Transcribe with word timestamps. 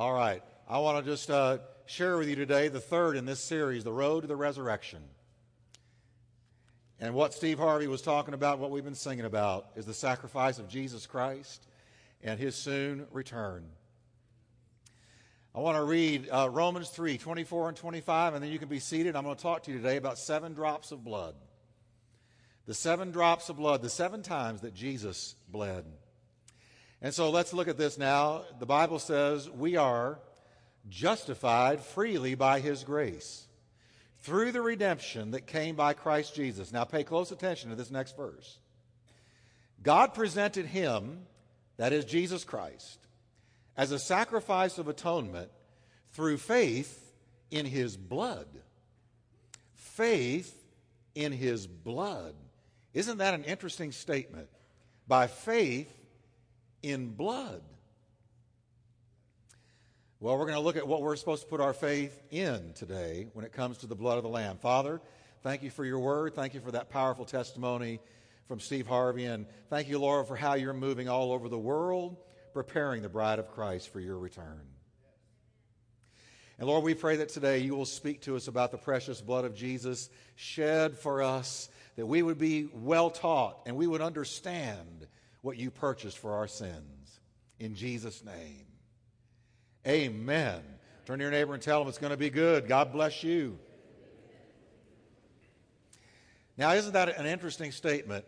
All 0.00 0.14
right. 0.14 0.42
I 0.66 0.78
want 0.78 1.04
to 1.04 1.10
just 1.10 1.28
uh, 1.28 1.58
share 1.84 2.16
with 2.16 2.26
you 2.26 2.34
today 2.34 2.68
the 2.68 2.80
third 2.80 3.18
in 3.18 3.26
this 3.26 3.38
series, 3.38 3.84
The 3.84 3.92
Road 3.92 4.22
to 4.22 4.26
the 4.26 4.34
Resurrection. 4.34 5.02
And 6.98 7.12
what 7.12 7.34
Steve 7.34 7.58
Harvey 7.58 7.86
was 7.86 8.00
talking 8.00 8.32
about, 8.32 8.60
what 8.60 8.70
we've 8.70 8.82
been 8.82 8.94
singing 8.94 9.26
about, 9.26 9.66
is 9.76 9.84
the 9.84 9.92
sacrifice 9.92 10.58
of 10.58 10.68
Jesus 10.68 11.06
Christ 11.06 11.66
and 12.22 12.40
his 12.40 12.54
soon 12.54 13.08
return. 13.10 13.66
I 15.54 15.60
want 15.60 15.76
to 15.76 15.84
read 15.84 16.30
uh, 16.30 16.48
Romans 16.48 16.88
3 16.88 17.18
24 17.18 17.68
and 17.68 17.76
25, 17.76 18.32
and 18.32 18.42
then 18.42 18.50
you 18.50 18.58
can 18.58 18.68
be 18.68 18.78
seated. 18.78 19.14
I'm 19.14 19.24
going 19.24 19.36
to 19.36 19.42
talk 19.42 19.64
to 19.64 19.70
you 19.70 19.76
today 19.76 19.98
about 19.98 20.16
seven 20.16 20.54
drops 20.54 20.92
of 20.92 21.04
blood. 21.04 21.34
The 22.64 22.72
seven 22.72 23.10
drops 23.10 23.50
of 23.50 23.58
blood, 23.58 23.82
the 23.82 23.90
seven 23.90 24.22
times 24.22 24.62
that 24.62 24.72
Jesus 24.72 25.36
bled. 25.50 25.84
And 27.02 27.14
so 27.14 27.30
let's 27.30 27.52
look 27.52 27.68
at 27.68 27.78
this 27.78 27.96
now. 27.96 28.42
The 28.58 28.66
Bible 28.66 28.98
says 28.98 29.48
we 29.48 29.76
are 29.76 30.18
justified 30.88 31.80
freely 31.80 32.34
by 32.34 32.60
his 32.60 32.84
grace 32.84 33.46
through 34.18 34.52
the 34.52 34.60
redemption 34.60 35.30
that 35.30 35.46
came 35.46 35.76
by 35.76 35.94
Christ 35.94 36.34
Jesus. 36.34 36.72
Now 36.72 36.84
pay 36.84 37.04
close 37.04 37.32
attention 37.32 37.70
to 37.70 37.76
this 37.76 37.90
next 37.90 38.16
verse. 38.16 38.58
God 39.82 40.12
presented 40.12 40.66
him, 40.66 41.20
that 41.78 41.92
is 41.94 42.04
Jesus 42.04 42.44
Christ, 42.44 42.98
as 43.76 43.92
a 43.92 43.98
sacrifice 43.98 44.76
of 44.76 44.88
atonement 44.88 45.50
through 46.12 46.36
faith 46.36 47.14
in 47.50 47.64
his 47.64 47.96
blood. 47.96 48.48
Faith 49.72 50.54
in 51.14 51.32
his 51.32 51.66
blood. 51.66 52.34
Isn't 52.92 53.18
that 53.18 53.34
an 53.34 53.44
interesting 53.44 53.92
statement? 53.92 54.48
By 55.08 55.28
faith 55.28 55.90
in 56.82 57.10
blood. 57.10 57.62
Well, 60.18 60.36
we're 60.36 60.44
going 60.44 60.58
to 60.58 60.64
look 60.64 60.76
at 60.76 60.86
what 60.86 61.00
we're 61.00 61.16
supposed 61.16 61.42
to 61.42 61.48
put 61.48 61.60
our 61.60 61.72
faith 61.72 62.20
in 62.30 62.74
today 62.74 63.28
when 63.32 63.44
it 63.44 63.52
comes 63.52 63.78
to 63.78 63.86
the 63.86 63.94
blood 63.94 64.18
of 64.18 64.22
the 64.22 64.28
Lamb. 64.28 64.58
Father, 64.58 65.00
thank 65.42 65.62
you 65.62 65.70
for 65.70 65.84
your 65.84 65.98
word. 65.98 66.34
Thank 66.34 66.52
you 66.52 66.60
for 66.60 66.72
that 66.72 66.90
powerful 66.90 67.24
testimony 67.24 68.00
from 68.46 68.60
Steve 68.60 68.86
Harvey. 68.86 69.24
And 69.24 69.46
thank 69.70 69.88
you, 69.88 69.98
Lord, 69.98 70.26
for 70.26 70.36
how 70.36 70.54
you're 70.54 70.74
moving 70.74 71.08
all 71.08 71.32
over 71.32 71.48
the 71.48 71.58
world, 71.58 72.18
preparing 72.52 73.00
the 73.00 73.08
bride 73.08 73.38
of 73.38 73.48
Christ 73.48 73.90
for 73.90 74.00
your 74.00 74.18
return. 74.18 74.60
And 76.58 76.68
Lord, 76.68 76.84
we 76.84 76.92
pray 76.92 77.16
that 77.16 77.30
today 77.30 77.60
you 77.60 77.74
will 77.74 77.86
speak 77.86 78.20
to 78.22 78.36
us 78.36 78.46
about 78.46 78.70
the 78.70 78.76
precious 78.76 79.22
blood 79.22 79.46
of 79.46 79.54
Jesus 79.54 80.10
shed 80.36 80.98
for 80.98 81.22
us, 81.22 81.70
that 81.96 82.04
we 82.04 82.20
would 82.20 82.38
be 82.38 82.68
well 82.74 83.08
taught 83.08 83.62
and 83.64 83.74
we 83.74 83.86
would 83.86 84.02
understand 84.02 85.06
what 85.42 85.56
you 85.56 85.70
purchased 85.70 86.18
for 86.18 86.34
our 86.34 86.46
sins. 86.46 87.20
In 87.58 87.74
Jesus' 87.74 88.24
name. 88.24 88.66
Amen. 89.86 90.60
Turn 91.06 91.18
to 91.18 91.24
your 91.24 91.32
neighbor 91.32 91.54
and 91.54 91.62
tell 91.62 91.80
them 91.80 91.88
it's 91.88 91.98
going 91.98 92.12
to 92.12 92.16
be 92.16 92.30
good. 92.30 92.68
God 92.68 92.92
bless 92.92 93.22
you. 93.24 93.58
Now, 96.56 96.72
isn't 96.72 96.92
that 96.92 97.08
an 97.18 97.26
interesting 97.26 97.72
statement 97.72 98.26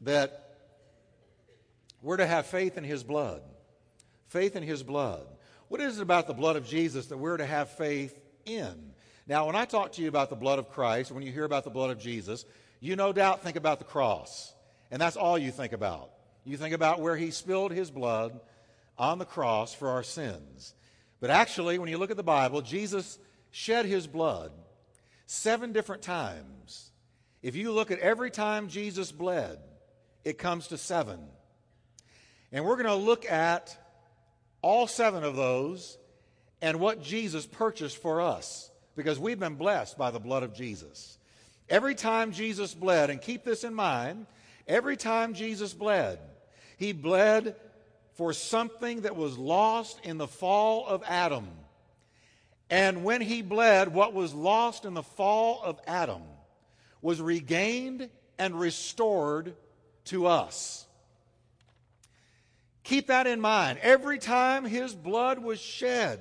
that 0.00 0.56
we're 2.00 2.16
to 2.16 2.26
have 2.26 2.46
faith 2.46 2.78
in 2.78 2.84
his 2.84 3.04
blood? 3.04 3.42
Faith 4.28 4.56
in 4.56 4.62
his 4.62 4.82
blood. 4.82 5.26
What 5.68 5.80
is 5.80 5.98
it 5.98 6.02
about 6.02 6.26
the 6.26 6.34
blood 6.34 6.56
of 6.56 6.66
Jesus 6.66 7.06
that 7.06 7.18
we're 7.18 7.36
to 7.36 7.46
have 7.46 7.70
faith 7.70 8.18
in? 8.46 8.92
Now, 9.26 9.46
when 9.46 9.56
I 9.56 9.64
talk 9.64 9.92
to 9.92 10.02
you 10.02 10.08
about 10.08 10.30
the 10.30 10.36
blood 10.36 10.58
of 10.58 10.70
Christ, 10.70 11.10
when 11.10 11.22
you 11.22 11.32
hear 11.32 11.44
about 11.44 11.64
the 11.64 11.70
blood 11.70 11.90
of 11.90 11.98
Jesus, 11.98 12.44
you 12.80 12.96
no 12.96 13.12
doubt 13.12 13.42
think 13.42 13.56
about 13.56 13.78
the 13.78 13.84
cross. 13.84 14.54
And 14.90 15.02
that's 15.02 15.16
all 15.16 15.36
you 15.36 15.50
think 15.50 15.72
about. 15.72 16.10
You 16.46 16.56
think 16.56 16.74
about 16.74 17.00
where 17.00 17.16
he 17.16 17.32
spilled 17.32 17.72
his 17.72 17.90
blood 17.90 18.38
on 18.96 19.18
the 19.18 19.24
cross 19.24 19.74
for 19.74 19.88
our 19.88 20.04
sins. 20.04 20.74
But 21.20 21.30
actually, 21.30 21.78
when 21.78 21.88
you 21.88 21.98
look 21.98 22.12
at 22.12 22.16
the 22.16 22.22
Bible, 22.22 22.62
Jesus 22.62 23.18
shed 23.50 23.84
his 23.84 24.06
blood 24.06 24.52
seven 25.26 25.72
different 25.72 26.02
times. 26.02 26.92
If 27.42 27.56
you 27.56 27.72
look 27.72 27.90
at 27.90 27.98
every 27.98 28.30
time 28.30 28.68
Jesus 28.68 29.10
bled, 29.10 29.58
it 30.24 30.38
comes 30.38 30.68
to 30.68 30.78
seven. 30.78 31.18
And 32.52 32.64
we're 32.64 32.76
going 32.76 32.86
to 32.86 32.94
look 32.94 33.28
at 33.28 33.76
all 34.62 34.86
seven 34.86 35.24
of 35.24 35.34
those 35.34 35.98
and 36.62 36.78
what 36.78 37.02
Jesus 37.02 37.44
purchased 37.44 38.00
for 38.00 38.20
us 38.20 38.70
because 38.94 39.18
we've 39.18 39.40
been 39.40 39.56
blessed 39.56 39.98
by 39.98 40.12
the 40.12 40.20
blood 40.20 40.44
of 40.44 40.54
Jesus. 40.54 41.18
Every 41.68 41.96
time 41.96 42.30
Jesus 42.30 42.72
bled, 42.72 43.10
and 43.10 43.20
keep 43.20 43.44
this 43.44 43.64
in 43.64 43.74
mind, 43.74 44.26
every 44.68 44.96
time 44.96 45.34
Jesus 45.34 45.74
bled, 45.74 46.20
he 46.76 46.92
bled 46.92 47.56
for 48.14 48.32
something 48.32 49.02
that 49.02 49.16
was 49.16 49.36
lost 49.36 50.00
in 50.04 50.18
the 50.18 50.26
fall 50.26 50.86
of 50.86 51.02
Adam. 51.06 51.48
And 52.70 53.04
when 53.04 53.20
he 53.20 53.42
bled, 53.42 53.92
what 53.92 54.14
was 54.14 54.34
lost 54.34 54.84
in 54.84 54.94
the 54.94 55.02
fall 55.02 55.60
of 55.62 55.80
Adam 55.86 56.22
was 57.02 57.20
regained 57.20 58.08
and 58.38 58.58
restored 58.58 59.54
to 60.06 60.26
us. 60.26 60.86
Keep 62.84 63.08
that 63.08 63.26
in 63.26 63.40
mind. 63.40 63.78
Every 63.82 64.18
time 64.18 64.64
his 64.64 64.94
blood 64.94 65.38
was 65.38 65.60
shed, 65.60 66.20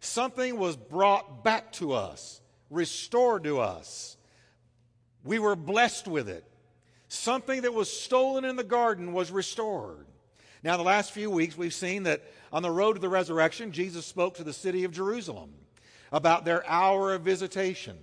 something 0.00 0.58
was 0.58 0.76
brought 0.76 1.44
back 1.44 1.72
to 1.72 1.92
us, 1.92 2.40
restored 2.70 3.44
to 3.44 3.60
us. 3.60 4.16
We 5.24 5.38
were 5.38 5.56
blessed 5.56 6.08
with 6.08 6.28
it. 6.28 6.49
Something 7.10 7.62
that 7.62 7.74
was 7.74 7.92
stolen 7.92 8.44
in 8.44 8.54
the 8.54 8.62
garden 8.62 9.12
was 9.12 9.32
restored. 9.32 10.06
Now, 10.62 10.76
the 10.76 10.84
last 10.84 11.10
few 11.10 11.28
weeks, 11.28 11.58
we've 11.58 11.74
seen 11.74 12.04
that 12.04 12.22
on 12.52 12.62
the 12.62 12.70
road 12.70 12.92
to 12.92 13.00
the 13.00 13.08
resurrection, 13.08 13.72
Jesus 13.72 14.06
spoke 14.06 14.36
to 14.36 14.44
the 14.44 14.52
city 14.52 14.84
of 14.84 14.92
Jerusalem 14.92 15.52
about 16.12 16.44
their 16.44 16.64
hour 16.70 17.12
of 17.12 17.22
visitation. 17.22 17.98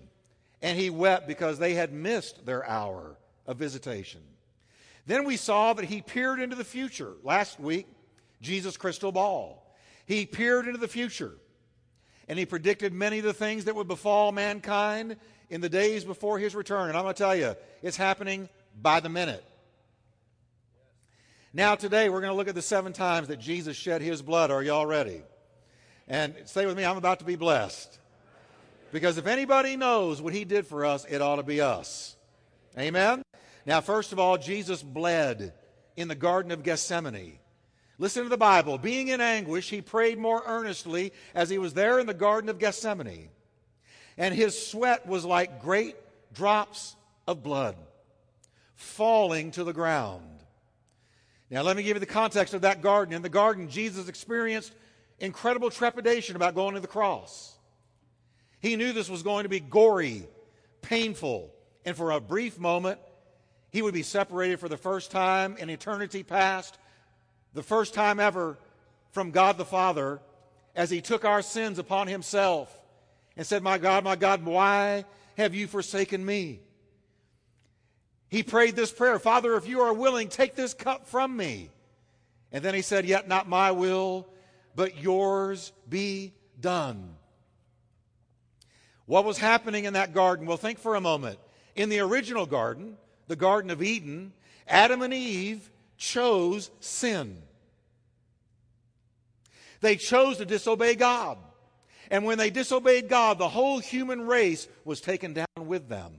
And 0.62 0.78
he 0.78 0.90
wept 0.90 1.26
because 1.26 1.58
they 1.58 1.74
had 1.74 1.94
missed 1.94 2.46
their 2.46 2.68
hour 2.68 3.16
of 3.46 3.56
visitation. 3.56 4.20
Then 5.06 5.24
we 5.24 5.38
saw 5.38 5.72
that 5.72 5.86
he 5.86 6.02
peered 6.02 6.42
into 6.42 6.58
the 6.58 6.66
future. 6.66 7.14
Last 7.24 7.62
week, 7.62 7.88
Jesus' 8.42 8.76
crystal 8.76 9.14
ball. 9.14 9.74
He 10.06 10.26
peered 10.26 10.68
into 10.68 10.80
the 10.80 10.88
future 10.90 11.38
and 12.28 12.38
he 12.38 12.46
predicted 12.46 12.92
many 12.92 13.20
of 13.20 13.24
the 13.24 13.34
things 13.34 13.66
that 13.66 13.76
would 13.76 13.88
befall 13.88 14.34
mankind 14.34 15.16
in 15.50 15.62
the 15.62 15.70
days 15.70 16.04
before 16.04 16.40
his 16.40 16.56
return. 16.56 16.90
And 16.90 16.98
I'm 16.98 17.04
going 17.04 17.16
to 17.16 17.18
tell 17.18 17.36
you, 17.36 17.56
it's 17.82 17.96
happening 17.96 18.50
by 18.82 19.00
the 19.00 19.10
minute. 19.10 19.44
Now, 21.54 21.76
today, 21.76 22.10
we're 22.10 22.22
going 22.22 22.32
to 22.32 22.38
look 22.38 22.48
at 22.48 22.56
the 22.56 22.62
seven 22.62 22.94
times 22.94 23.30
that 23.30 23.40
Jesus 23.40 23.76
shed 23.76 24.02
his 24.02 24.22
blood. 24.22 24.52
Are 24.52 24.62
y'all 24.62 24.86
ready? 24.86 25.24
And 26.08 26.36
stay 26.46 26.66
with 26.66 26.78
me, 26.78 26.86
I'm 26.86 26.98
about 26.98 27.20
to 27.20 27.26
be 27.26 27.36
blessed. 27.36 28.00
Because 28.92 29.18
if 29.18 29.28
anybody 29.28 29.76
knows 29.76 30.22
what 30.22 30.34
he 30.34 30.46
did 30.46 30.68
for 30.68 30.86
us, 30.86 31.06
it 31.10 31.22
ought 31.22 31.38
to 31.38 31.44
be 31.44 31.60
us. 31.60 32.16
Amen? 32.78 33.24
Now, 33.66 33.82
first 33.82 34.14
of 34.14 34.20
all, 34.20 34.38
Jesus 34.38 34.84
bled 34.84 35.54
in 35.96 36.08
the 36.08 36.16
Garden 36.16 36.52
of 36.52 36.64
Gethsemane. 36.64 37.40
Listen 37.98 38.24
to 38.24 38.30
the 38.30 38.38
Bible. 38.38 38.78
Being 38.78 39.08
in 39.08 39.20
anguish, 39.20 39.70
he 39.70 39.82
prayed 39.82 40.20
more 40.20 40.44
earnestly 40.46 41.12
as 41.34 41.50
he 41.50 41.58
was 41.58 41.74
there 41.74 42.00
in 42.00 42.06
the 42.06 42.14
Garden 42.14 42.50
of 42.50 42.60
Gethsemane. 42.60 43.30
And 44.16 44.34
his 44.34 44.68
sweat 44.68 45.08
was 45.08 45.26
like 45.26 45.62
great 45.62 45.96
drops 46.34 46.96
of 47.26 47.42
blood 47.42 47.76
falling 48.78 49.52
to 49.52 49.64
the 49.64 49.74
ground. 49.74 50.24
Now, 51.50 51.64
let 51.64 51.76
me 51.76 51.84
give 51.84 51.96
you 51.96 52.00
the 52.00 52.06
context 52.06 52.54
of 52.54 52.62
that 52.62 52.82
garden. 52.82 53.14
In 53.14 53.22
the 53.22 53.30
garden, 53.30 53.70
Jesus 53.70 54.08
experienced 54.08 54.72
incredible 55.20 55.70
trepidation 55.70 56.36
about 56.36 56.56
going 56.56 56.76
to 56.76 56.80
the 56.80 56.88
cross. 56.88 57.58
He 58.60 58.76
knew 58.76 58.94
this 58.94 59.10
was 59.10 59.24
going 59.24 59.44
to 59.44 59.50
be 59.50 59.60
gory, 59.60 60.28
painful, 60.82 61.54
and 61.86 61.96
for 61.96 62.12
a 62.12 62.20
brief 62.20 62.60
moment, 62.60 63.00
he 63.72 63.82
would 63.82 63.94
be 63.94 64.04
separated 64.04 64.60
for 64.60 64.70
the 64.70 64.78
first 64.78 65.10
time 65.10 65.58
in 65.58 65.70
eternity 65.70 66.24
past, 66.24 66.78
the 67.54 67.64
first 67.64 67.94
time 67.94 68.20
ever 68.20 68.58
from 69.12 69.32
God 69.32 69.58
the 69.58 69.66
Father, 69.66 70.20
as 70.76 70.90
he 70.90 71.02
took 71.02 71.26
our 71.26 71.42
sins 71.42 71.80
upon 71.80 72.08
himself 72.08 72.78
and 73.36 73.46
said, 73.46 73.64
My 73.64 73.78
God, 73.78 74.04
my 74.04 74.16
God, 74.16 74.46
why 74.46 75.06
have 75.38 75.56
you 75.56 75.66
forsaken 75.66 76.24
me? 76.24 76.62
He 78.30 78.44
prayed 78.44 78.76
this 78.76 78.92
prayer 78.92 79.20
Father, 79.20 79.56
if 79.56 79.68
you 79.68 79.82
are 79.82 79.94
willing, 79.94 80.28
take 80.28 80.56
this 80.56 80.74
cup 80.74 81.08
from 81.08 81.36
me. 81.36 81.70
And 82.52 82.64
then 82.64 82.74
he 82.74 82.82
said, 82.82 83.06
Yet 83.06 83.28
not 83.28 83.48
my 83.48 83.72
will, 83.72 84.28
but 84.76 85.02
yours 85.02 85.72
be 85.88 86.34
done. 86.60 87.16
What 89.06 89.26
was 89.26 89.38
happening 89.38 89.86
in 89.86 89.94
that 89.94 90.14
garden? 90.14 90.46
Well, 90.46 90.58
think 90.58 90.80
for 90.80 90.96
a 90.96 91.02
moment. 91.02 91.40
In 91.76 91.90
the 91.90 92.00
original 92.00 92.46
garden, 92.46 92.98
the 93.28 93.36
Garden 93.36 93.72
of 93.72 93.82
Eden, 93.82 94.34
Adam 94.68 95.02
and 95.02 95.14
Eve 95.14 95.70
chose 95.98 96.70
sin. 96.80 97.42
They 99.80 99.96
chose 99.96 100.38
to 100.38 100.46
disobey 100.46 100.96
God. 100.96 101.38
And 102.10 102.26
when 102.26 102.38
they 102.38 102.50
disobeyed 102.50 103.10
God, 103.10 103.38
the 103.38 103.50
whole 103.50 103.80
human 103.80 104.26
race 104.26 104.68
was 104.86 105.02
taken 105.02 105.34
down 105.34 105.46
with 105.58 105.88
them. 105.88 106.14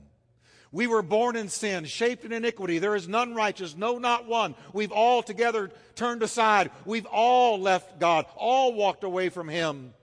We 0.70 0.86
were 0.86 1.02
born 1.02 1.36
in 1.36 1.48
sin, 1.48 1.86
shaped 1.86 2.24
in 2.24 2.32
iniquity. 2.32 2.78
There 2.78 2.94
is 2.94 3.08
none 3.08 3.34
righteous, 3.34 3.76
no, 3.76 3.98
not 3.98 4.26
one. 4.26 4.54
We've 4.72 4.92
all 4.92 5.22
together 5.22 5.70
turned 5.94 6.22
aside. 6.22 6.70
We've 6.84 7.06
all 7.06 7.58
left 7.58 7.98
God, 7.98 8.26
all 8.36 8.74
walked 8.74 9.04
away 9.04 9.30
from 9.30 9.48
Him. 9.48 9.94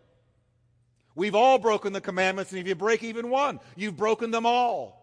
We've 1.14 1.36
all 1.36 1.60
broken 1.60 1.94
the 1.94 2.02
commandments, 2.02 2.52
and 2.52 2.60
if 2.60 2.68
you 2.68 2.76
break 2.76 3.04
even 3.04 3.30
one, 3.30 3.60
you've 3.76 3.96
broken 3.96 4.32
them 4.32 4.46
all. 4.46 5.02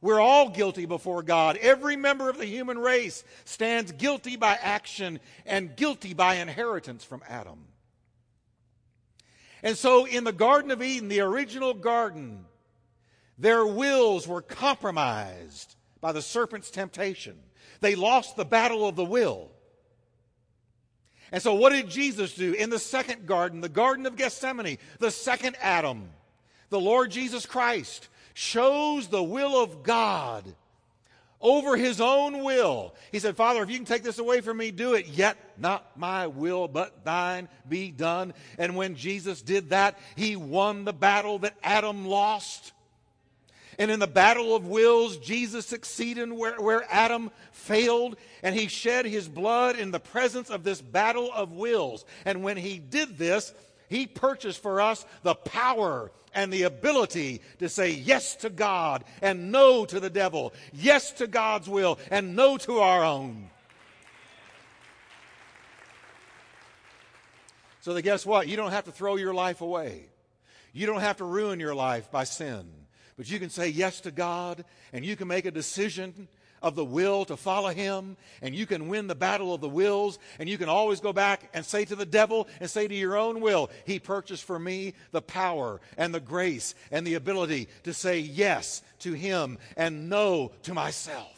We're 0.00 0.20
all 0.20 0.50
guilty 0.50 0.86
before 0.86 1.22
God. 1.22 1.56
Every 1.56 1.96
member 1.96 2.28
of 2.28 2.38
the 2.38 2.46
human 2.46 2.78
race 2.78 3.24
stands 3.44 3.92
guilty 3.92 4.36
by 4.36 4.58
action 4.60 5.20
and 5.44 5.76
guilty 5.76 6.14
by 6.14 6.36
inheritance 6.36 7.04
from 7.04 7.22
Adam. 7.28 7.64
And 9.62 9.76
so, 9.76 10.04
in 10.04 10.24
the 10.24 10.32
Garden 10.32 10.70
of 10.70 10.82
Eden, 10.82 11.08
the 11.08 11.20
original 11.20 11.74
garden, 11.74 12.44
their 13.38 13.66
wills 13.66 14.26
were 14.26 14.42
compromised 14.42 15.76
by 16.00 16.12
the 16.12 16.22
serpent's 16.22 16.70
temptation. 16.70 17.36
They 17.80 17.94
lost 17.94 18.36
the 18.36 18.44
battle 18.44 18.86
of 18.86 18.96
the 18.96 19.04
will. 19.04 19.50
And 21.32 21.42
so, 21.42 21.54
what 21.54 21.72
did 21.72 21.88
Jesus 21.88 22.34
do 22.34 22.52
in 22.52 22.70
the 22.70 22.78
second 22.78 23.26
garden, 23.26 23.60
the 23.60 23.68
Garden 23.68 24.06
of 24.06 24.16
Gethsemane, 24.16 24.78
the 25.00 25.10
second 25.10 25.56
Adam? 25.60 26.08
The 26.70 26.80
Lord 26.80 27.10
Jesus 27.10 27.46
Christ 27.46 28.08
shows 28.34 29.08
the 29.08 29.22
will 29.22 29.62
of 29.62 29.82
God 29.82 30.54
over 31.40 31.76
his 31.76 32.00
own 32.00 32.44
will. 32.44 32.94
He 33.12 33.18
said, 33.18 33.36
Father, 33.36 33.62
if 33.62 33.70
you 33.70 33.76
can 33.76 33.84
take 33.84 34.02
this 34.02 34.18
away 34.18 34.40
from 34.40 34.56
me, 34.56 34.70
do 34.70 34.94
it. 34.94 35.06
Yet 35.06 35.36
not 35.58 35.96
my 35.98 36.26
will, 36.26 36.68
but 36.68 37.04
thine 37.04 37.48
be 37.68 37.90
done. 37.90 38.32
And 38.58 38.76
when 38.76 38.94
Jesus 38.94 39.42
did 39.42 39.70
that, 39.70 39.98
he 40.16 40.36
won 40.36 40.84
the 40.84 40.92
battle 40.92 41.38
that 41.40 41.54
Adam 41.62 42.06
lost. 42.06 42.72
And 43.78 43.90
in 43.90 44.00
the 44.00 44.06
battle 44.06 44.56
of 44.56 44.66
wills, 44.66 45.18
Jesus 45.18 45.66
succeeded 45.66 46.32
where, 46.32 46.60
where 46.60 46.84
Adam 46.90 47.30
failed, 47.52 48.16
and 48.42 48.54
he 48.54 48.68
shed 48.68 49.04
his 49.04 49.28
blood 49.28 49.78
in 49.78 49.90
the 49.90 50.00
presence 50.00 50.48
of 50.48 50.64
this 50.64 50.80
battle 50.80 51.30
of 51.32 51.52
wills. 51.52 52.04
And 52.24 52.42
when 52.42 52.56
he 52.56 52.78
did 52.78 53.18
this, 53.18 53.52
he 53.88 54.06
purchased 54.06 54.62
for 54.62 54.80
us 54.80 55.04
the 55.22 55.34
power 55.34 56.10
and 56.34 56.52
the 56.52 56.64
ability 56.64 57.42
to 57.58 57.68
say 57.68 57.90
yes 57.90 58.36
to 58.36 58.50
God 58.50 59.04
and 59.22 59.52
no 59.52 59.84
to 59.84 60.00
the 60.00 60.10
devil, 60.10 60.52
yes 60.72 61.12
to 61.12 61.26
God's 61.26 61.68
will 61.68 61.98
and 62.10 62.36
no 62.36 62.56
to 62.58 62.78
our 62.78 63.04
own. 63.04 63.50
So 67.80 67.94
that 67.94 68.02
guess 68.02 68.26
what? 68.26 68.48
You 68.48 68.56
don't 68.56 68.72
have 68.72 68.84
to 68.86 68.92
throw 68.92 69.16
your 69.16 69.32
life 69.32 69.60
away. 69.60 70.06
You 70.72 70.86
don't 70.86 71.00
have 71.00 71.18
to 71.18 71.24
ruin 71.24 71.60
your 71.60 71.74
life 71.74 72.10
by 72.10 72.24
sin. 72.24 72.85
But 73.16 73.30
you 73.30 73.38
can 73.38 73.50
say 73.50 73.68
yes 73.68 74.00
to 74.02 74.10
God 74.10 74.64
and 74.92 75.04
you 75.04 75.16
can 75.16 75.28
make 75.28 75.46
a 75.46 75.50
decision 75.50 76.28
of 76.62 76.74
the 76.74 76.84
will 76.84 77.24
to 77.26 77.36
follow 77.36 77.70
Him 77.70 78.16
and 78.42 78.54
you 78.54 78.66
can 78.66 78.88
win 78.88 79.06
the 79.06 79.14
battle 79.14 79.54
of 79.54 79.60
the 79.60 79.68
wills 79.68 80.18
and 80.38 80.48
you 80.48 80.58
can 80.58 80.68
always 80.68 81.00
go 81.00 81.12
back 81.12 81.48
and 81.54 81.64
say 81.64 81.84
to 81.84 81.96
the 81.96 82.06
devil 82.06 82.48
and 82.60 82.68
say 82.68 82.86
to 82.86 82.94
your 82.94 83.16
own 83.16 83.40
will, 83.40 83.70
He 83.86 83.98
purchased 83.98 84.44
for 84.44 84.58
me 84.58 84.94
the 85.12 85.22
power 85.22 85.80
and 85.96 86.14
the 86.14 86.20
grace 86.20 86.74
and 86.90 87.06
the 87.06 87.14
ability 87.14 87.68
to 87.84 87.94
say 87.94 88.18
yes 88.18 88.82
to 89.00 89.12
Him 89.12 89.58
and 89.76 90.10
no 90.10 90.52
to 90.64 90.74
myself. 90.74 91.32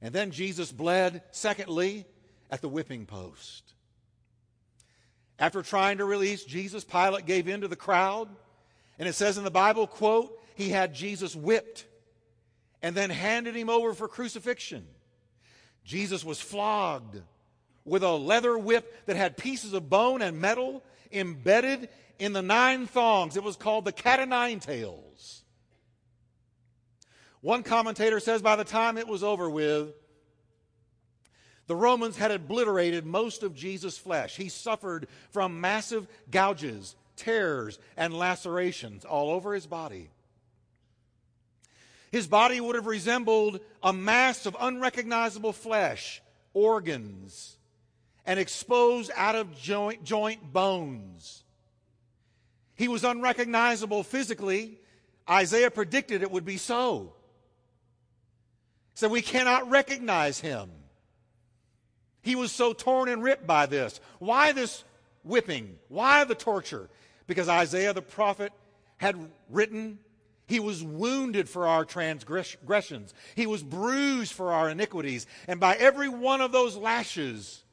And 0.00 0.14
then 0.14 0.32
Jesus 0.32 0.70
bled, 0.70 1.22
secondly, 1.30 2.04
at 2.50 2.60
the 2.60 2.68
whipping 2.68 3.06
post. 3.06 3.72
After 5.38 5.62
trying 5.62 5.98
to 5.98 6.04
release 6.04 6.44
Jesus, 6.44 6.84
Pilate 6.84 7.26
gave 7.26 7.48
in 7.48 7.62
to 7.62 7.68
the 7.68 7.74
crowd 7.74 8.28
and 8.98 9.08
it 9.08 9.14
says 9.14 9.38
in 9.38 9.44
the 9.44 9.50
Bible, 9.50 9.86
quote, 9.86 10.38
he 10.54 10.70
had 10.70 10.94
Jesus 10.94 11.34
whipped 11.34 11.86
and 12.82 12.94
then 12.94 13.10
handed 13.10 13.54
him 13.56 13.68
over 13.68 13.92
for 13.94 14.08
crucifixion. 14.08 14.86
Jesus 15.84 16.24
was 16.24 16.40
flogged 16.40 17.20
with 17.84 18.02
a 18.02 18.12
leather 18.12 18.56
whip 18.56 19.06
that 19.06 19.16
had 19.16 19.36
pieces 19.36 19.72
of 19.72 19.90
bone 19.90 20.22
and 20.22 20.40
metal 20.40 20.82
embedded 21.12 21.88
in 22.18 22.32
the 22.32 22.42
nine 22.42 22.86
thongs. 22.86 23.36
It 23.36 23.42
was 23.42 23.56
called 23.56 23.84
the 23.84 23.92
cat 23.92 24.20
o' 24.20 24.24
nine 24.24 24.60
tails. 24.60 25.42
One 27.40 27.62
commentator 27.62 28.20
says 28.20 28.40
by 28.40 28.56
the 28.56 28.64
time 28.64 28.96
it 28.96 29.08
was 29.08 29.22
over 29.22 29.50
with, 29.50 29.92
the 31.66 31.76
Romans 31.76 32.16
had 32.16 32.30
obliterated 32.30 33.06
most 33.06 33.42
of 33.42 33.54
Jesus' 33.54 33.98
flesh. 33.98 34.36
He 34.36 34.48
suffered 34.48 35.08
from 35.30 35.60
massive 35.60 36.06
gouges 36.30 36.94
tears, 37.24 37.78
and 37.96 38.14
lacerations 38.14 39.04
all 39.04 39.30
over 39.30 39.54
his 39.54 39.66
body. 39.66 40.10
His 42.10 42.26
body 42.28 42.60
would 42.60 42.76
have 42.76 42.86
resembled 42.86 43.60
a 43.82 43.92
mass 43.92 44.46
of 44.46 44.56
unrecognizable 44.60 45.52
flesh, 45.52 46.22
organs, 46.52 47.56
and 48.24 48.38
exposed 48.38 49.10
out 49.16 49.34
of 49.34 49.58
joint, 49.58 50.04
joint 50.04 50.52
bones. 50.52 51.42
He 52.76 52.88
was 52.88 53.04
unrecognizable 53.04 54.02
physically. 54.02 54.78
Isaiah 55.28 55.70
predicted 55.70 56.22
it 56.22 56.30
would 56.30 56.44
be 56.44 56.56
so. 56.56 57.14
So 58.94 59.08
we 59.08 59.22
cannot 59.22 59.68
recognize 59.70 60.38
him. 60.38 60.70
He 62.22 62.36
was 62.36 62.52
so 62.52 62.72
torn 62.72 63.08
and 63.08 63.22
ripped 63.22 63.46
by 63.46 63.66
this. 63.66 64.00
Why 64.18 64.52
this 64.52 64.84
whipping? 65.24 65.78
Why 65.88 66.24
the 66.24 66.34
torture? 66.34 66.88
Because 67.26 67.48
Isaiah 67.48 67.92
the 67.92 68.02
prophet 68.02 68.52
had 68.96 69.16
written, 69.50 69.98
He 70.46 70.60
was 70.60 70.82
wounded 70.82 71.48
for 71.48 71.66
our 71.66 71.84
transgressions, 71.84 73.14
He 73.34 73.46
was 73.46 73.62
bruised 73.62 74.32
for 74.32 74.52
our 74.52 74.70
iniquities, 74.70 75.26
and 75.48 75.60
by 75.60 75.74
every 75.76 76.08
one 76.08 76.40
of 76.40 76.52
those 76.52 76.76
lashes, 76.76 77.64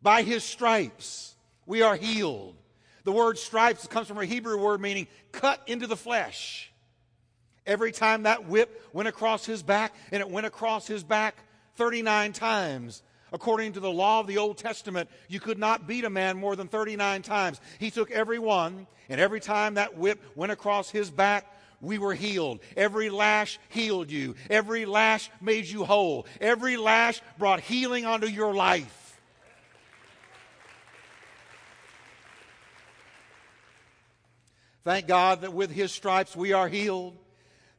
by 0.00 0.22
His 0.22 0.44
stripes, 0.44 1.34
we 1.66 1.82
are 1.82 1.96
healed. 1.96 2.56
The 3.04 3.12
word 3.12 3.38
stripes 3.38 3.86
comes 3.86 4.08
from 4.08 4.18
a 4.18 4.24
Hebrew 4.24 4.58
word 4.58 4.80
meaning 4.80 5.08
cut 5.32 5.60
into 5.66 5.86
the 5.86 5.96
flesh. 5.96 6.72
Every 7.66 7.92
time 7.92 8.24
that 8.24 8.46
whip 8.46 8.88
went 8.92 9.08
across 9.08 9.44
his 9.44 9.62
back, 9.62 9.94
and 10.10 10.20
it 10.20 10.28
went 10.28 10.46
across 10.46 10.86
his 10.86 11.04
back 11.04 11.36
39 11.76 12.32
times, 12.32 13.02
According 13.32 13.72
to 13.72 13.80
the 13.80 13.90
law 13.90 14.20
of 14.20 14.26
the 14.26 14.38
Old 14.38 14.58
Testament, 14.58 15.08
you 15.28 15.40
could 15.40 15.58
not 15.58 15.86
beat 15.86 16.04
a 16.04 16.10
man 16.10 16.38
more 16.38 16.54
than 16.54 16.68
39 16.68 17.22
times. 17.22 17.60
He 17.78 17.90
took 17.90 18.10
every 18.10 18.38
one, 18.38 18.86
and 19.08 19.20
every 19.20 19.40
time 19.40 19.74
that 19.74 19.96
whip 19.96 20.22
went 20.34 20.52
across 20.52 20.90
his 20.90 21.10
back, 21.10 21.46
we 21.80 21.98
were 21.98 22.14
healed. 22.14 22.60
Every 22.76 23.10
lash 23.10 23.58
healed 23.68 24.10
you. 24.10 24.36
Every 24.48 24.86
lash 24.86 25.30
made 25.40 25.66
you 25.66 25.84
whole. 25.84 26.26
Every 26.40 26.76
lash 26.76 27.20
brought 27.38 27.60
healing 27.60 28.06
onto 28.06 28.26
your 28.26 28.54
life. 28.54 28.98
Thank 34.84 35.06
God 35.06 35.42
that 35.42 35.52
with 35.52 35.70
his 35.70 35.92
stripes 35.92 36.36
we 36.36 36.52
are 36.52 36.68
healed. 36.68 37.16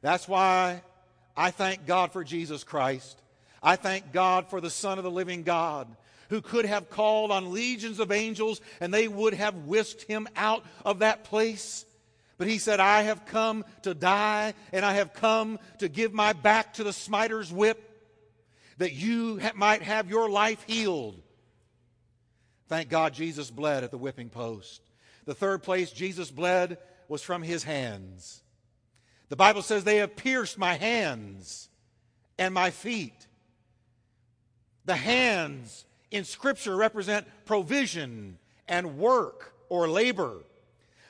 That's 0.02 0.28
why 0.28 0.84
I 1.36 1.52
thank 1.52 1.86
God 1.86 2.12
for 2.12 2.24
Jesus 2.24 2.64
Christ. 2.64 3.23
I 3.64 3.78
thank 3.78 4.12
God 4.12 4.50
for 4.50 4.60
the 4.60 4.70
Son 4.70 4.98
of 4.98 5.04
the 5.04 5.12
living 5.12 5.44
God 5.44 5.88
who 6.30 6.42
could 6.42 6.66
have 6.66 6.90
called 6.90 7.32
on 7.32 7.54
legions 7.54 8.00
of 8.00 8.12
angels 8.12 8.60
and 8.82 8.94
they 8.94 9.08
would 9.08 9.34
have 9.34 9.56
whisked 9.66 10.04
him 10.04 10.28
out 10.36 10.66
of 10.84 11.00
that 11.00 11.24
place. 11.24 11.86
But 12.38 12.48
he 12.48 12.58
said, 12.58 12.80
I 12.80 13.04
have 13.04 13.26
come 13.26 13.64
to 13.84 13.94
die 13.94 14.54
and 14.72 14.84
I 14.84 14.94
have 14.94 15.14
come 15.14 15.60
to 15.80 15.88
give 15.88 16.14
my 16.14 16.34
back 16.34 16.74
to 16.74 16.84
the 16.84 16.92
smiter's 16.92 17.54
whip 17.54 17.90
that 18.80 18.94
you 18.94 19.40
ha- 19.40 19.52
might 19.56 19.84
have 19.84 20.10
your 20.10 20.30
life 20.30 20.64
healed. 20.68 21.22
Thank 22.68 22.90
God 22.90 23.14
Jesus 23.14 23.52
bled 23.52 23.84
at 23.84 23.92
the 23.92 23.98
whipping 23.98 24.30
post. 24.30 24.82
The 25.26 25.36
third 25.36 25.64
place 25.64 25.92
Jesus 25.92 26.32
bled 26.32 26.80
was 27.08 27.22
from 27.22 27.44
his 27.44 27.64
hands. 27.64 28.42
The 29.30 29.36
Bible 29.36 29.62
says, 29.62 29.84
They 29.84 29.98
have 29.98 30.16
pierced 30.16 30.58
my 30.58 30.74
hands 30.74 31.70
and 32.38 32.54
my 32.54 32.72
feet. 32.72 33.28
The 34.86 34.96
hands 34.96 35.86
in 36.12 36.26
Scripture 36.26 36.76
represent 36.76 37.28
provision 37.46 38.38
and 38.68 38.98
work 38.98 39.54
or 39.70 39.88
labor. 39.90 40.44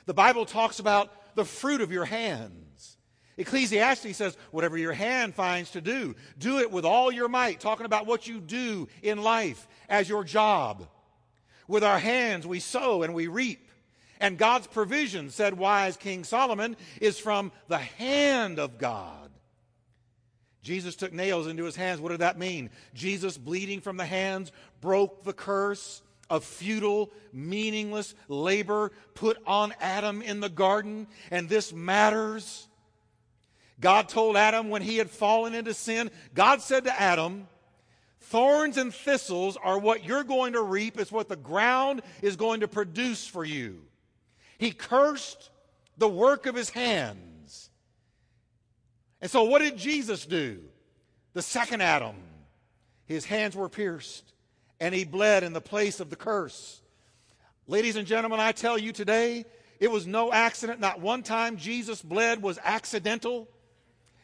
The 0.06 0.14
Bible 0.14 0.46
talks 0.46 0.78
about 0.78 1.34
the 1.34 1.44
fruit 1.44 1.80
of 1.80 1.92
your 1.92 2.04
hands. 2.04 2.96
Ecclesiastes 3.36 4.16
says, 4.16 4.36
whatever 4.52 4.78
your 4.78 4.92
hand 4.92 5.34
finds 5.34 5.72
to 5.72 5.80
do, 5.80 6.14
do 6.38 6.58
it 6.58 6.70
with 6.70 6.84
all 6.84 7.10
your 7.10 7.28
might, 7.28 7.58
talking 7.58 7.86
about 7.86 8.06
what 8.06 8.28
you 8.28 8.40
do 8.40 8.88
in 9.02 9.22
life 9.22 9.66
as 9.88 10.08
your 10.08 10.22
job. 10.22 10.86
With 11.66 11.82
our 11.82 11.98
hands, 11.98 12.46
we 12.46 12.60
sow 12.60 13.02
and 13.02 13.12
we 13.12 13.26
reap. 13.26 13.68
And 14.20 14.38
God's 14.38 14.68
provision, 14.68 15.30
said 15.30 15.54
wise 15.54 15.96
King 15.96 16.22
Solomon, 16.22 16.76
is 17.00 17.18
from 17.18 17.50
the 17.66 17.78
hand 17.78 18.60
of 18.60 18.78
God. 18.78 19.23
Jesus 20.64 20.96
took 20.96 21.12
nails 21.12 21.46
into 21.46 21.64
his 21.64 21.76
hands. 21.76 22.00
What 22.00 22.08
did 22.08 22.20
that 22.20 22.38
mean? 22.38 22.70
Jesus, 22.94 23.36
bleeding 23.36 23.82
from 23.82 23.98
the 23.98 24.06
hands, 24.06 24.50
broke 24.80 25.22
the 25.22 25.34
curse 25.34 26.02
of 26.30 26.42
futile, 26.42 27.12
meaningless 27.34 28.14
labor 28.28 28.90
put 29.12 29.36
on 29.46 29.74
Adam 29.78 30.22
in 30.22 30.40
the 30.40 30.48
garden. 30.48 31.06
And 31.30 31.50
this 31.50 31.72
matters. 31.72 32.66
God 33.78 34.08
told 34.08 34.38
Adam 34.38 34.70
when 34.70 34.80
he 34.80 34.96
had 34.96 35.10
fallen 35.10 35.54
into 35.54 35.74
sin, 35.74 36.10
God 36.34 36.62
said 36.62 36.84
to 36.84 37.00
Adam, 37.00 37.46
Thorns 38.20 38.78
and 38.78 38.92
thistles 38.92 39.58
are 39.62 39.78
what 39.78 40.04
you're 40.04 40.24
going 40.24 40.54
to 40.54 40.62
reap, 40.62 40.98
it's 40.98 41.12
what 41.12 41.28
the 41.28 41.36
ground 41.36 42.00
is 42.22 42.36
going 42.36 42.60
to 42.60 42.68
produce 42.68 43.26
for 43.26 43.44
you. 43.44 43.82
He 44.56 44.70
cursed 44.70 45.50
the 45.98 46.08
work 46.08 46.46
of 46.46 46.54
his 46.54 46.70
hands. 46.70 47.33
And 49.24 49.30
so, 49.30 49.44
what 49.44 49.60
did 49.60 49.78
Jesus 49.78 50.26
do? 50.26 50.60
The 51.32 51.40
second 51.40 51.80
Adam, 51.80 52.14
his 53.06 53.24
hands 53.24 53.56
were 53.56 53.70
pierced 53.70 54.34
and 54.78 54.94
he 54.94 55.04
bled 55.04 55.42
in 55.42 55.54
the 55.54 55.62
place 55.62 55.98
of 55.98 56.10
the 56.10 56.14
curse. 56.14 56.82
Ladies 57.66 57.96
and 57.96 58.06
gentlemen, 58.06 58.38
I 58.38 58.52
tell 58.52 58.76
you 58.76 58.92
today, 58.92 59.46
it 59.80 59.90
was 59.90 60.06
no 60.06 60.30
accident. 60.30 60.78
Not 60.78 61.00
one 61.00 61.22
time 61.22 61.56
Jesus 61.56 62.02
bled 62.02 62.42
was 62.42 62.58
accidental. 62.62 63.48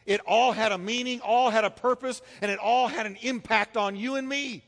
It 0.05 0.21
all 0.27 0.51
had 0.51 0.71
a 0.71 0.77
meaning, 0.77 1.19
all 1.21 1.49
had 1.49 1.65
a 1.65 1.71
purpose, 1.71 2.21
and 2.39 2.51
it 2.51 2.59
all 2.59 2.87
had 2.87 3.07
an 3.07 3.17
impact 3.23 3.77
on 3.77 3.95
you 3.95 4.17
and 4.17 4.29
me. 4.29 4.63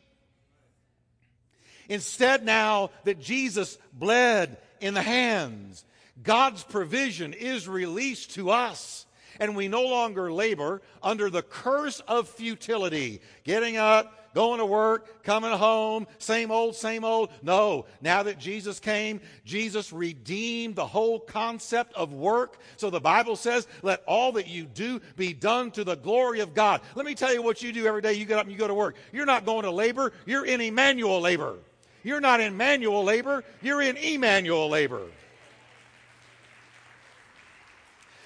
Instead, 1.90 2.44
now 2.44 2.90
that 3.04 3.20
Jesus 3.20 3.78
bled 3.94 4.58
in 4.82 4.96
the 4.96 5.04
hands, 5.04 5.86
God's 6.24 6.64
provision 6.64 7.34
is 7.34 7.68
released 7.68 8.32
to 8.32 8.50
us 8.50 9.06
and 9.40 9.56
we 9.56 9.68
no 9.68 9.84
longer 9.84 10.32
labor 10.32 10.82
under 11.02 11.30
the 11.30 11.42
curse 11.42 12.00
of 12.02 12.28
futility. 12.30 13.22
Getting 13.44 13.78
up, 13.78 14.20
going 14.34 14.60
to 14.60 14.66
work, 14.66 15.24
coming 15.24 15.52
home, 15.52 16.08
same 16.18 16.52
old, 16.52 16.76
same 16.76 17.04
old. 17.04 17.30
No, 17.42 17.86
now 18.02 18.24
that 18.24 18.40
Jesus 18.40 18.80
came, 18.80 19.22
Jesus 19.46 19.94
redeemed 19.94 20.76
the 20.76 20.86
whole 20.86 21.20
concept 21.20 21.94
of 21.94 22.14
work. 22.14 22.58
So 22.78 22.90
the 22.90 23.00
Bible 23.00 23.36
says, 23.36 23.68
let 23.82 24.04
all 24.08 24.32
that 24.34 24.48
you 24.48 24.66
do 24.66 25.02
be 25.16 25.34
done 25.34 25.72
to 25.72 25.84
the 25.84 25.96
glory 25.96 26.40
of 26.40 26.54
God. 26.54 26.82
Let 26.96 27.06
me 27.06 27.16
tell 27.16 27.34
you 27.34 27.42
what 27.42 27.62
you 27.62 27.72
do 27.72 27.86
every 27.86 28.02
day 28.02 28.14
you 28.14 28.26
get 28.26 28.40
up 28.40 28.46
and 28.46 28.52
you 28.52 28.58
go 28.58 28.68
to 28.68 28.74
work. 28.74 28.96
You're 29.12 29.26
not 29.26 29.46
going 29.46 29.64
to 29.64 29.72
labor, 29.72 30.14
you're 30.26 30.46
in 30.46 30.62
Emmanuel 30.62 31.22
labor. 31.22 31.56
You're 32.06 32.20
not 32.20 32.42
in 32.42 32.58
manual 32.58 33.04
labor, 33.04 33.46
you're 33.62 33.82
in 33.82 33.96
Emmanuel 33.96 34.68
labor. 34.68 35.04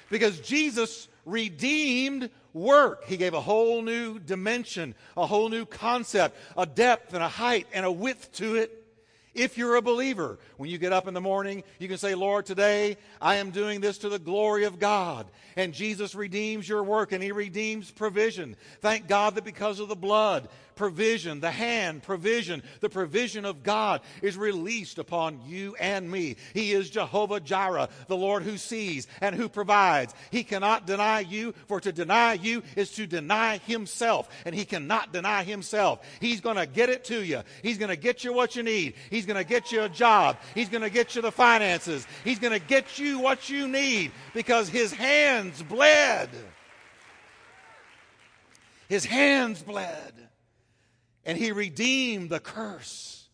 Because 0.10 0.40
Jesus 0.40 1.08
redeemed 1.26 2.30
work. 2.54 3.06
He 3.06 3.18
gave 3.18 3.34
a 3.34 3.42
whole 3.42 3.82
new 3.82 4.20
dimension, 4.20 4.96
a 5.16 5.26
whole 5.26 5.50
new 5.50 5.66
concept, 5.66 6.38
a 6.58 6.66
depth 6.66 7.14
and 7.14 7.24
a 7.24 7.28
height 7.28 7.68
and 7.74 7.86
a 7.86 7.92
width 7.92 8.32
to 8.34 8.56
it. 8.56 8.84
If 9.34 9.56
you're 9.56 9.76
a 9.76 9.84
believer, 9.84 10.40
when 10.58 10.72
you 10.72 10.80
get 10.80 10.94
up 10.94 11.08
in 11.08 11.14
the 11.14 11.22
morning, 11.22 11.64
you 11.78 11.88
can 11.88 12.00
say, 12.00 12.16
Lord, 12.16 12.48
today 12.48 12.98
I 13.22 13.36
am 13.36 13.52
doing 13.52 13.82
this 13.82 14.00
to 14.00 14.10
the 14.10 14.18
glory 14.18 14.64
of 14.64 14.80
God. 14.80 15.28
And 15.56 15.74
Jesus 15.74 16.16
redeems 16.16 16.68
your 16.68 16.82
work 16.82 17.12
and 17.12 17.22
He 17.22 17.32
redeems 17.32 17.92
provision. 17.92 18.56
Thank 18.82 19.08
God 19.08 19.36
that 19.36 19.44
because 19.44 19.80
of 19.80 19.90
the 19.90 19.96
blood, 19.96 20.50
provision, 20.78 21.40
the 21.40 21.52
hand, 21.52 22.04
provision, 22.04 22.64
the 22.80 22.90
provision 22.90 23.44
of 23.44 23.64
God 23.64 24.02
is 24.22 24.38
released 24.38 25.00
upon 25.00 25.42
you 25.46 25.76
and 25.80 26.10
me. 26.10 26.38
He 26.54 26.72
is 26.72 26.90
Jehovah 26.90 27.40
Jireh, 27.40 27.90
the 28.08 28.16
Lord 28.16 28.44
who 28.44 28.58
sees 28.58 29.08
and 29.20 29.36
who 29.36 29.50
provides. 29.50 30.14
He 30.32 30.44
cannot 30.44 30.88
deny 30.88 31.22
you, 31.22 31.54
for 31.68 31.82
to 31.82 31.92
deny 31.92 32.34
you 32.34 32.64
is 32.76 32.92
to 32.92 33.08
deny 33.08 33.58
Himself, 33.66 34.30
and 34.46 34.56
He 34.56 34.64
cannot 34.64 35.12
deny 35.12 35.44
Himself. 35.44 36.00
He's 36.22 36.40
going 36.40 36.58
to 36.58 36.66
get 36.66 36.90
it 36.90 37.04
to 37.06 37.24
you. 37.24 37.42
He's 37.62 37.78
going 37.78 37.90
to 37.90 37.98
get 37.98 38.24
you 38.24 38.32
what 38.32 38.56
you 38.56 38.64
need. 38.64 38.94
He's 39.10 39.26
going 39.26 39.38
to 39.38 39.48
get 39.48 39.72
you 39.72 39.84
a 39.84 39.90
job. 39.90 40.38
He's 40.56 40.70
going 40.70 40.84
to 40.84 40.90
get 40.90 41.16
you 41.16 41.22
the 41.22 41.32
finances. 41.32 42.08
He's 42.24 42.40
going 42.40 42.54
to 42.54 42.66
get 42.66 43.00
you 43.00 43.20
what 43.20 43.50
you 43.50 43.68
need 43.68 44.12
because 44.34 44.70
His 44.70 44.94
hands 44.94 45.62
bled. 45.64 46.30
His 48.88 49.04
hands 49.04 49.62
bled 49.62 50.27
and 51.28 51.38
he 51.38 51.52
redeemed 51.52 52.30
the 52.30 52.40
curse. 52.40 53.28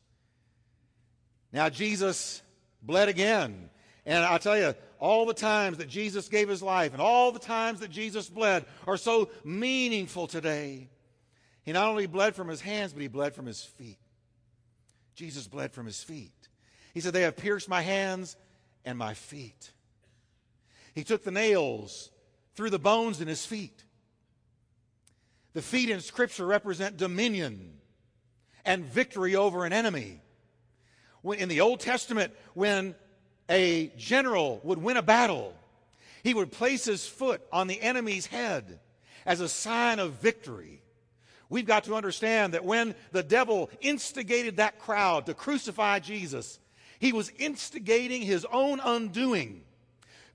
Now, 1.54 1.70
Jesus 1.70 2.42
bled 2.82 3.08
again. 3.08 3.70
And 4.06 4.26
I 4.26 4.40
tell 4.40 4.58
you, 4.58 4.74
all 5.00 5.28
the 5.28 5.34
times 5.34 5.78
that 5.78 5.88
Jesus 5.88 6.28
gave 6.28 6.50
his 6.50 6.64
life 6.64 6.92
and 6.92 7.02
all 7.02 7.32
the 7.32 7.40
times 7.40 7.82
that 7.82 7.92
Jesus 7.92 8.30
bled 8.30 8.66
are 8.88 8.98
so 8.98 9.30
meaningful 9.46 10.28
today. 10.28 10.90
He 11.64 11.72
not 11.72 11.88
only 11.88 12.08
bled 12.08 12.36
from 12.36 12.48
his 12.48 12.60
hands, 12.60 12.92
but 12.94 13.02
he 13.02 13.08
bled 13.08 13.36
from 13.36 13.46
his 13.46 13.64
feet. 13.64 14.00
Jesus 15.14 15.48
bled 15.48 15.72
from 15.72 15.86
his 15.86 16.02
feet. 16.02 16.50
He 16.96 17.00
said, 17.00 17.14
They 17.14 17.22
have 17.22 17.38
pierced 17.38 17.70
my 17.70 17.82
hands 17.82 18.36
and 18.84 18.98
my 18.98 19.14
feet. 19.14 19.72
He 20.96 21.04
took 21.04 21.24
the 21.24 21.32
nails 21.32 22.10
through 22.56 22.72
the 22.72 22.80
bones 22.80 23.22
in 23.22 23.28
his 23.28 23.46
feet. 23.46 23.84
The 25.54 25.62
feet 25.62 25.92
in 25.92 26.02
Scripture 26.02 26.48
represent 26.48 26.98
dominion 26.98 27.82
and 28.66 28.86
victory 28.86 29.36
over 29.36 29.66
an 29.66 29.74
enemy. 29.74 30.22
In 31.24 31.50
the 31.50 31.62
Old 31.62 31.80
Testament, 31.80 32.34
when 32.54 32.96
a 33.50 33.92
general 33.98 34.60
would 34.64 34.78
win 34.78 34.98
a 34.98 35.02
battle, 35.02 35.54
he 36.24 36.34
would 36.34 36.52
place 36.52 36.86
his 36.86 37.06
foot 37.06 37.42
on 37.52 37.68
the 37.68 37.82
enemy's 37.82 38.26
head 38.26 38.80
as 39.26 39.42
a 39.42 39.50
sign 39.50 40.00
of 40.00 40.14
victory. 40.14 40.82
We've 41.50 41.66
got 41.66 41.84
to 41.86 41.96
understand 41.96 42.54
that 42.54 42.66
when 42.66 42.96
the 43.12 43.24
devil 43.24 43.70
instigated 43.82 44.58
that 44.58 44.80
crowd 44.80 45.28
to 45.28 45.34
crucify 45.34 46.00
Jesus, 46.00 46.60
he 47.00 47.14
was 47.14 47.32
instigating 47.38 48.22
his 48.22 48.46
own 48.52 48.80
undoing. 48.80 49.62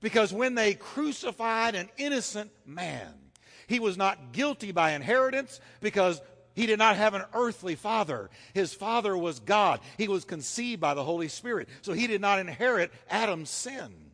Because 0.01 0.31
when 0.31 0.55
they 0.55 0.75
crucified 0.75 1.75
an 1.75 1.89
innocent 1.97 2.51
man, 2.65 3.13
he 3.67 3.79
was 3.79 3.97
not 3.97 4.31
guilty 4.31 4.71
by 4.71 4.91
inheritance 4.91 5.59
because 5.81 6.21
he 6.59 6.65
did 6.65 6.77
not 6.77 6.97
have 6.97 7.13
an 7.13 7.23
earthly 7.33 7.75
father. 7.75 8.29
His 8.53 8.73
father 8.73 9.17
was 9.17 9.39
God. 9.39 9.79
He 9.97 10.09
was 10.09 10.25
conceived 10.25 10.81
by 10.81 10.93
the 10.93 11.05
Holy 11.05 11.29
Spirit. 11.29 11.69
So 11.81 11.93
he 11.93 12.05
did 12.05 12.19
not 12.19 12.37
inherit 12.37 12.91
Adam's 13.09 13.49
sin. 13.49 14.11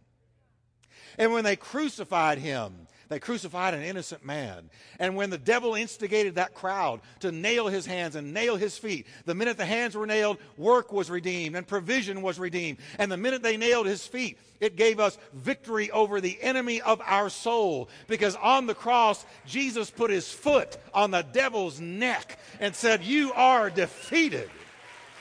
And 1.17 1.33
when 1.33 1.43
they 1.43 1.55
crucified 1.55 2.37
him, 2.37 2.85
they 3.09 3.19
crucified 3.19 3.73
an 3.73 3.83
innocent 3.83 4.25
man. 4.25 4.69
And 4.99 5.15
when 5.15 5.29
the 5.29 5.37
devil 5.37 5.75
instigated 5.75 6.35
that 6.35 6.53
crowd 6.53 7.01
to 7.19 7.31
nail 7.31 7.67
his 7.67 7.85
hands 7.85 8.15
and 8.15 8.33
nail 8.33 8.55
his 8.55 8.77
feet, 8.77 9.05
the 9.25 9.35
minute 9.35 9.57
the 9.57 9.65
hands 9.65 9.95
were 9.95 10.07
nailed, 10.07 10.37
work 10.57 10.91
was 10.91 11.09
redeemed 11.09 11.55
and 11.55 11.67
provision 11.67 12.21
was 12.21 12.39
redeemed. 12.39 12.79
And 12.97 13.11
the 13.11 13.17
minute 13.17 13.43
they 13.43 13.57
nailed 13.57 13.85
his 13.85 14.05
feet, 14.05 14.37
it 14.59 14.75
gave 14.75 14.99
us 14.99 15.17
victory 15.33 15.91
over 15.91 16.21
the 16.21 16.41
enemy 16.41 16.81
of 16.81 17.01
our 17.05 17.29
soul. 17.29 17.89
Because 18.07 18.35
on 18.37 18.65
the 18.65 18.75
cross, 18.75 19.25
Jesus 19.45 19.91
put 19.91 20.09
his 20.09 20.31
foot 20.31 20.77
on 20.93 21.11
the 21.11 21.21
devil's 21.21 21.79
neck 21.79 22.39
and 22.59 22.75
said, 22.75 23.03
You 23.03 23.33
are 23.33 23.69
defeated. 23.69 24.49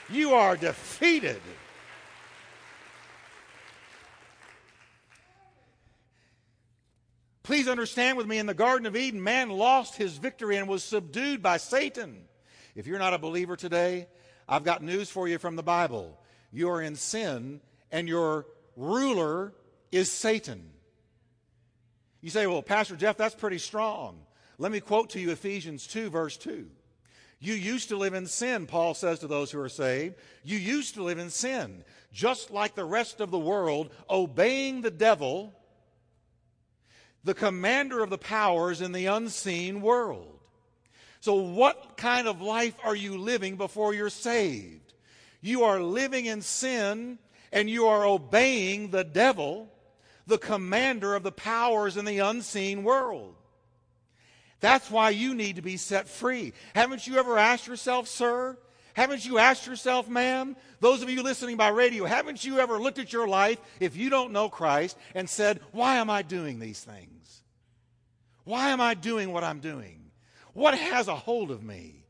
You 0.09 0.33
are 0.33 0.55
defeated. 0.55 1.41
Please 7.45 7.67
understand 7.67 8.17
with 8.17 8.25
me, 8.25 8.39
in 8.39 8.47
the 8.47 8.55
Garden 8.55 8.87
of 8.87 8.95
Eden, 8.95 9.21
man 9.21 9.51
lost 9.51 9.97
his 9.97 10.17
victory 10.17 10.57
and 10.57 10.67
was 10.67 10.83
subdued 10.83 11.43
by 11.43 11.57
Satan. 11.57 12.23
If 12.73 12.87
you're 12.87 12.97
not 12.97 13.13
a 13.13 13.19
believer 13.19 13.55
today, 13.55 14.07
I've 14.49 14.63
got 14.63 14.81
news 14.81 15.11
for 15.11 15.27
you 15.27 15.37
from 15.37 15.55
the 15.55 15.61
Bible. 15.61 16.19
You 16.51 16.71
are 16.71 16.81
in 16.81 16.95
sin, 16.95 17.61
and 17.91 18.07
your 18.07 18.47
ruler 18.75 19.53
is 19.91 20.11
Satan. 20.11 20.71
You 22.19 22.31
say, 22.31 22.47
well, 22.47 22.63
Pastor 22.63 22.95
Jeff, 22.95 23.15
that's 23.15 23.35
pretty 23.35 23.59
strong. 23.59 24.21
Let 24.57 24.71
me 24.71 24.79
quote 24.79 25.11
to 25.11 25.19
you 25.19 25.29
Ephesians 25.29 25.85
2, 25.85 26.09
verse 26.09 26.37
2. 26.37 26.65
You 27.39 27.53
used 27.53 27.89
to 27.89 27.97
live 27.97 28.15
in 28.15 28.25
sin, 28.25 28.65
Paul 28.65 28.95
says 28.95 29.19
to 29.19 29.27
those 29.27 29.51
who 29.51 29.59
are 29.59 29.69
saved. 29.69 30.15
You 30.43 30.57
used 30.57 30.95
to 30.95 31.03
live 31.03 31.19
in 31.19 31.29
sin, 31.29 31.83
just 32.11 32.49
like 32.49 32.73
the 32.73 32.85
rest 32.85 33.21
of 33.21 33.29
the 33.29 33.37
world, 33.37 33.91
obeying 34.09 34.81
the 34.81 34.89
devil 34.89 35.53
the 37.25 37.33
commander 37.33 38.01
of 38.01 38.11
the 38.11 38.17
powers 38.17 38.81
in 38.81 38.91
the 38.91 39.07
unseen 39.07 39.81
world. 39.81 40.39
So, 41.19 41.33
what 41.33 41.97
kind 41.97 42.27
of 42.27 42.39
life 42.39 42.75
are 42.83 42.95
you 42.95 43.17
living 43.17 43.57
before 43.57 43.95
you're 43.95 44.11
saved? 44.11 44.93
You 45.41 45.63
are 45.63 45.81
living 45.81 46.27
in 46.27 46.41
sin 46.41 47.17
and 47.51 47.67
you 47.67 47.87
are 47.87 48.05
obeying 48.05 48.91
the 48.91 49.03
devil, 49.03 49.67
the 50.27 50.37
commander 50.37 51.15
of 51.15 51.23
the 51.23 51.31
powers 51.31 51.97
in 51.97 52.05
the 52.05 52.19
unseen 52.19 52.83
world. 52.83 53.35
That's 54.59 54.89
why 54.91 55.09
you 55.09 55.33
need 55.33 55.55
to 55.55 55.61
be 55.63 55.77
set 55.77 56.07
free. 56.07 56.53
Haven't 56.75 57.07
you 57.07 57.17
ever 57.17 57.37
asked 57.39 57.65
yourself, 57.65 58.07
sir, 58.07 58.57
haven't 58.95 59.25
you 59.25 59.39
asked 59.39 59.67
yourself, 59.67 60.07
ma'am, 60.07 60.55
those 60.79 61.01
of 61.01 61.09
you 61.09 61.21
listening 61.21 61.57
by 61.57 61.67
radio, 61.67 62.05
haven't 62.05 62.45
you 62.45 62.59
ever 62.59 62.79
looked 62.79 62.97
at 62.97 63.11
your 63.11 63.27
life 63.27 63.59
if 63.81 63.97
you 63.97 64.09
don't 64.09 64.31
know 64.31 64.47
Christ 64.47 64.97
and 65.13 65.29
said, 65.29 65.59
Why 65.73 65.97
am 65.97 66.09
I 66.09 66.21
doing 66.21 66.59
these 66.59 66.79
things? 66.79 67.43
Why 68.45 68.69
am 68.69 68.79
I 68.79 68.93
doing 68.93 69.33
what 69.33 69.43
I'm 69.43 69.59
doing? 69.59 70.11
What 70.53 70.77
has 70.77 71.09
a 71.09 71.15
hold 71.15 71.51
of 71.51 71.61
me? 71.61 72.05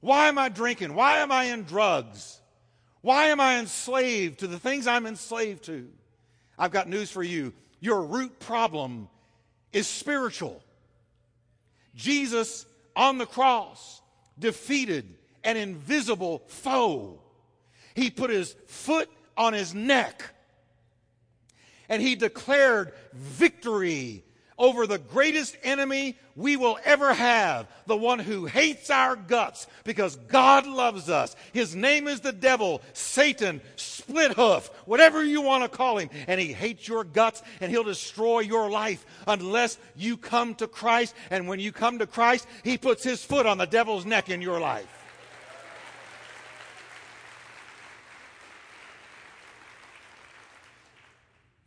Why 0.00 0.28
am 0.28 0.38
I 0.38 0.48
drinking? 0.48 0.94
Why 0.94 1.18
am 1.18 1.30
I 1.30 1.44
in 1.44 1.64
drugs? 1.64 2.40
Why 3.02 3.26
am 3.26 3.38
I 3.38 3.58
enslaved 3.58 4.38
to 4.38 4.46
the 4.46 4.58
things 4.58 4.86
I'm 4.86 5.06
enslaved 5.06 5.64
to? 5.64 5.86
I've 6.58 6.70
got 6.70 6.88
news 6.88 7.10
for 7.10 7.22
you. 7.22 7.52
Your 7.78 8.04
root 8.04 8.40
problem 8.40 9.10
is 9.70 9.86
spiritual. 9.86 10.62
Jesus 11.94 12.64
on 12.96 13.18
the 13.18 13.26
cross 13.26 14.00
defeated 14.38 15.14
an 15.44 15.56
invisible 15.56 16.42
foe. 16.46 17.20
He 17.94 18.10
put 18.10 18.30
his 18.30 18.54
foot 18.66 19.10
on 19.36 19.52
his 19.52 19.74
neck 19.74 20.22
and 21.88 22.00
he 22.00 22.14
declared 22.14 22.92
victory 23.12 24.24
over 24.58 24.86
the 24.86 24.98
greatest 24.98 25.56
enemy 25.62 26.16
we 26.36 26.56
will 26.56 26.78
ever 26.84 27.12
have, 27.12 27.66
the 27.86 27.96
one 27.96 28.18
who 28.18 28.46
hates 28.46 28.90
our 28.90 29.16
guts 29.16 29.66
because 29.84 30.16
God 30.16 30.66
loves 30.66 31.10
us. 31.10 31.34
His 31.52 31.74
name 31.74 32.06
is 32.06 32.20
the 32.20 32.32
devil, 32.32 32.80
Satan, 32.92 33.60
split 33.76 34.32
hoof, 34.32 34.70
whatever 34.86 35.22
you 35.22 35.42
want 35.42 35.64
to 35.64 35.76
call 35.76 35.98
him. 35.98 36.10
And 36.26 36.40
he 36.40 36.52
hates 36.52 36.86
your 36.86 37.04
guts 37.04 37.42
and 37.60 37.70
he'll 37.70 37.82
destroy 37.82 38.40
your 38.40 38.70
life 38.70 39.04
unless 39.26 39.78
you 39.96 40.16
come 40.16 40.54
to 40.56 40.68
Christ. 40.68 41.14
And 41.30 41.48
when 41.48 41.60
you 41.60 41.72
come 41.72 41.98
to 41.98 42.06
Christ, 42.06 42.46
he 42.62 42.78
puts 42.78 43.02
his 43.02 43.24
foot 43.24 43.46
on 43.46 43.58
the 43.58 43.66
devil's 43.66 44.06
neck 44.06 44.30
in 44.30 44.40
your 44.40 44.60
life. 44.60 45.01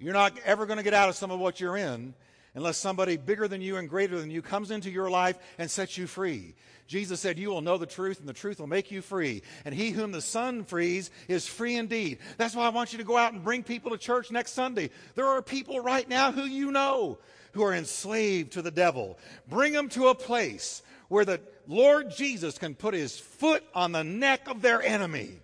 You're 0.05 0.13
not 0.13 0.37
ever 0.45 0.67
going 0.67 0.77
to 0.77 0.83
get 0.83 0.93
out 0.93 1.09
of 1.09 1.15
some 1.15 1.31
of 1.31 1.39
what 1.39 1.59
you're 1.59 1.77
in 1.77 2.13
unless 2.53 2.77
somebody 2.77 3.17
bigger 3.17 3.47
than 3.47 3.59
you 3.59 3.77
and 3.77 3.89
greater 3.89 4.19
than 4.19 4.29
you 4.29 4.43
comes 4.43 4.69
into 4.69 4.91
your 4.91 5.09
life 5.09 5.35
and 5.57 5.69
sets 5.69 5.97
you 5.97 6.05
free. 6.05 6.53
Jesus 6.85 7.19
said, 7.19 7.39
You 7.39 7.49
will 7.49 7.61
know 7.61 7.79
the 7.79 7.87
truth, 7.87 8.19
and 8.19 8.29
the 8.29 8.33
truth 8.33 8.59
will 8.59 8.67
make 8.67 8.91
you 8.91 9.01
free. 9.01 9.41
And 9.65 9.73
he 9.73 9.89
whom 9.89 10.11
the 10.11 10.21
Son 10.21 10.63
frees 10.63 11.09
is 11.27 11.47
free 11.47 11.75
indeed. 11.75 12.19
That's 12.37 12.55
why 12.55 12.67
I 12.67 12.69
want 12.69 12.91
you 12.91 12.99
to 12.99 13.03
go 13.03 13.17
out 13.17 13.33
and 13.33 13.43
bring 13.43 13.63
people 13.63 13.89
to 13.89 13.97
church 13.97 14.29
next 14.29 14.51
Sunday. 14.51 14.91
There 15.15 15.25
are 15.25 15.41
people 15.41 15.79
right 15.79 16.07
now 16.07 16.31
who 16.31 16.43
you 16.43 16.69
know 16.69 17.17
who 17.53 17.63
are 17.63 17.73
enslaved 17.73 18.51
to 18.51 18.61
the 18.61 18.69
devil. 18.69 19.17
Bring 19.49 19.73
them 19.73 19.89
to 19.89 20.09
a 20.09 20.15
place 20.15 20.83
where 21.07 21.25
the 21.25 21.41
Lord 21.65 22.11
Jesus 22.11 22.59
can 22.59 22.75
put 22.75 22.93
his 22.93 23.17
foot 23.17 23.63
on 23.73 23.91
the 23.91 24.03
neck 24.03 24.47
of 24.47 24.61
their 24.61 24.83
enemy 24.83 25.39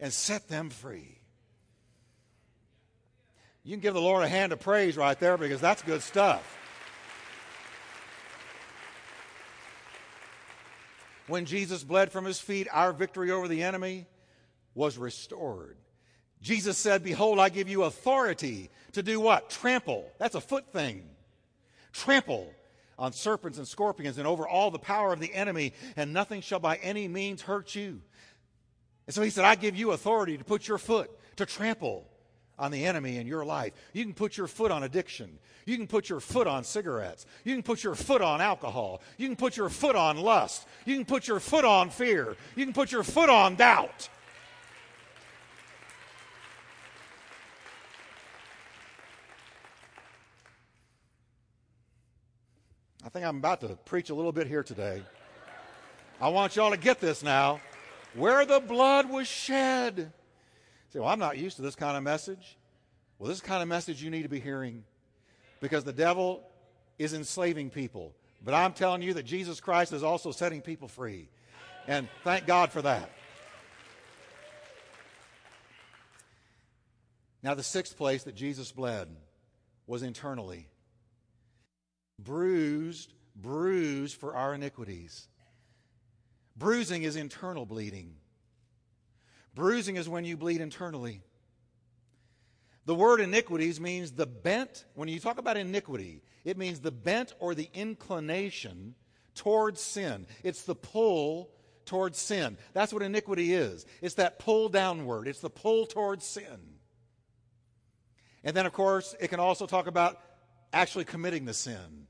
and 0.00 0.12
set 0.12 0.48
them 0.48 0.68
free. 0.68 1.19
You 3.70 3.76
can 3.76 3.82
give 3.82 3.94
the 3.94 4.00
Lord 4.00 4.24
a 4.24 4.28
hand 4.28 4.52
of 4.52 4.58
praise 4.58 4.96
right 4.96 5.16
there 5.20 5.36
because 5.36 5.60
that's 5.60 5.80
good 5.82 6.02
stuff. 6.02 6.58
When 11.28 11.44
Jesus 11.44 11.84
bled 11.84 12.10
from 12.10 12.24
his 12.24 12.40
feet, 12.40 12.66
our 12.72 12.92
victory 12.92 13.30
over 13.30 13.46
the 13.46 13.62
enemy 13.62 14.08
was 14.74 14.98
restored. 14.98 15.76
Jesus 16.42 16.78
said, 16.78 17.04
Behold, 17.04 17.38
I 17.38 17.48
give 17.48 17.68
you 17.68 17.84
authority 17.84 18.70
to 18.94 19.04
do 19.04 19.20
what? 19.20 19.50
Trample. 19.50 20.10
That's 20.18 20.34
a 20.34 20.40
foot 20.40 20.72
thing. 20.72 21.08
Trample 21.92 22.52
on 22.98 23.12
serpents 23.12 23.56
and 23.56 23.68
scorpions 23.68 24.18
and 24.18 24.26
over 24.26 24.48
all 24.48 24.72
the 24.72 24.80
power 24.80 25.12
of 25.12 25.20
the 25.20 25.32
enemy, 25.32 25.74
and 25.94 26.12
nothing 26.12 26.40
shall 26.40 26.58
by 26.58 26.74
any 26.78 27.06
means 27.06 27.42
hurt 27.42 27.76
you. 27.76 28.00
And 29.06 29.14
so 29.14 29.22
he 29.22 29.30
said, 29.30 29.44
I 29.44 29.54
give 29.54 29.76
you 29.76 29.92
authority 29.92 30.36
to 30.38 30.42
put 30.42 30.66
your 30.66 30.78
foot, 30.78 31.08
to 31.36 31.46
trample 31.46 32.10
on 32.60 32.70
the 32.70 32.84
enemy 32.84 33.16
in 33.16 33.26
your 33.26 33.44
life. 33.44 33.72
You 33.94 34.04
can 34.04 34.12
put 34.12 34.36
your 34.36 34.46
foot 34.46 34.70
on 34.70 34.82
addiction. 34.82 35.38
You 35.64 35.78
can 35.78 35.86
put 35.86 36.10
your 36.10 36.20
foot 36.20 36.46
on 36.46 36.62
cigarettes. 36.62 37.24
You 37.42 37.54
can 37.54 37.62
put 37.62 37.82
your 37.82 37.94
foot 37.94 38.20
on 38.20 38.42
alcohol. 38.42 39.00
You 39.16 39.26
can 39.26 39.36
put 39.36 39.56
your 39.56 39.70
foot 39.70 39.96
on 39.96 40.18
lust. 40.18 40.68
You 40.84 40.94
can 40.94 41.06
put 41.06 41.26
your 41.26 41.40
foot 41.40 41.64
on 41.64 41.88
fear. 41.88 42.36
You 42.54 42.64
can 42.66 42.74
put 42.74 42.92
your 42.92 43.02
foot 43.02 43.30
on 43.30 43.56
doubt. 43.56 44.10
I 53.02 53.08
think 53.08 53.24
I'm 53.24 53.38
about 53.38 53.62
to 53.62 53.68
preach 53.86 54.10
a 54.10 54.14
little 54.14 54.32
bit 54.32 54.46
here 54.46 54.62
today. 54.62 55.02
I 56.20 56.28
want 56.28 56.56
y'all 56.56 56.70
to 56.70 56.76
get 56.76 57.00
this 57.00 57.22
now. 57.22 57.60
Where 58.14 58.44
the 58.44 58.60
blood 58.60 59.08
was 59.08 59.26
shed 59.26 60.12
say, 60.90 60.98
well, 60.98 61.08
I'm 61.08 61.18
not 61.18 61.38
used 61.38 61.56
to 61.56 61.62
this 61.62 61.76
kind 61.76 61.96
of 61.96 62.02
message. 62.02 62.58
Well, 63.18 63.28
this 63.28 63.40
kind 63.40 63.62
of 63.62 63.68
message 63.68 64.02
you 64.02 64.10
need 64.10 64.22
to 64.22 64.28
be 64.28 64.40
hearing 64.40 64.84
because 65.60 65.84
the 65.84 65.92
devil 65.92 66.42
is 66.98 67.14
enslaving 67.14 67.70
people. 67.70 68.14
But 68.42 68.54
I'm 68.54 68.72
telling 68.72 69.02
you 69.02 69.14
that 69.14 69.24
Jesus 69.24 69.60
Christ 69.60 69.92
is 69.92 70.02
also 70.02 70.32
setting 70.32 70.62
people 70.62 70.88
free. 70.88 71.28
And 71.86 72.08
thank 72.24 72.46
God 72.46 72.72
for 72.72 72.82
that. 72.82 73.10
Now, 77.42 77.54
the 77.54 77.62
sixth 77.62 77.96
place 77.96 78.24
that 78.24 78.34
Jesus 78.34 78.70
bled 78.70 79.08
was 79.86 80.02
internally. 80.02 80.68
Bruised, 82.18 83.14
bruised 83.34 84.16
for 84.16 84.34
our 84.34 84.54
iniquities. 84.54 85.28
Bruising 86.56 87.02
is 87.02 87.16
internal 87.16 87.64
bleeding. 87.64 88.16
Bruising 89.54 89.96
is 89.96 90.08
when 90.08 90.24
you 90.24 90.36
bleed 90.36 90.60
internally. 90.60 91.22
The 92.86 92.94
word 92.94 93.20
iniquities 93.20 93.80
means 93.80 94.12
the 94.12 94.26
bent, 94.26 94.84
when 94.94 95.08
you 95.08 95.20
talk 95.20 95.38
about 95.38 95.56
iniquity, 95.56 96.22
it 96.44 96.56
means 96.56 96.80
the 96.80 96.90
bent 96.90 97.34
or 97.38 97.54
the 97.54 97.68
inclination 97.74 98.94
towards 99.34 99.80
sin. 99.80 100.26
It's 100.42 100.62
the 100.62 100.74
pull 100.74 101.50
towards 101.84 102.18
sin. 102.18 102.56
That's 102.72 102.92
what 102.92 103.02
iniquity 103.02 103.54
is. 103.54 103.84
It's 104.00 104.14
that 104.14 104.38
pull 104.38 104.68
downward, 104.68 105.28
it's 105.28 105.40
the 105.40 105.50
pull 105.50 105.86
towards 105.86 106.24
sin. 106.24 106.76
And 108.42 108.56
then, 108.56 108.64
of 108.64 108.72
course, 108.72 109.14
it 109.20 109.28
can 109.28 109.40
also 109.40 109.66
talk 109.66 109.86
about 109.86 110.18
actually 110.72 111.04
committing 111.04 111.44
the 111.44 111.52
sin. 111.52 112.06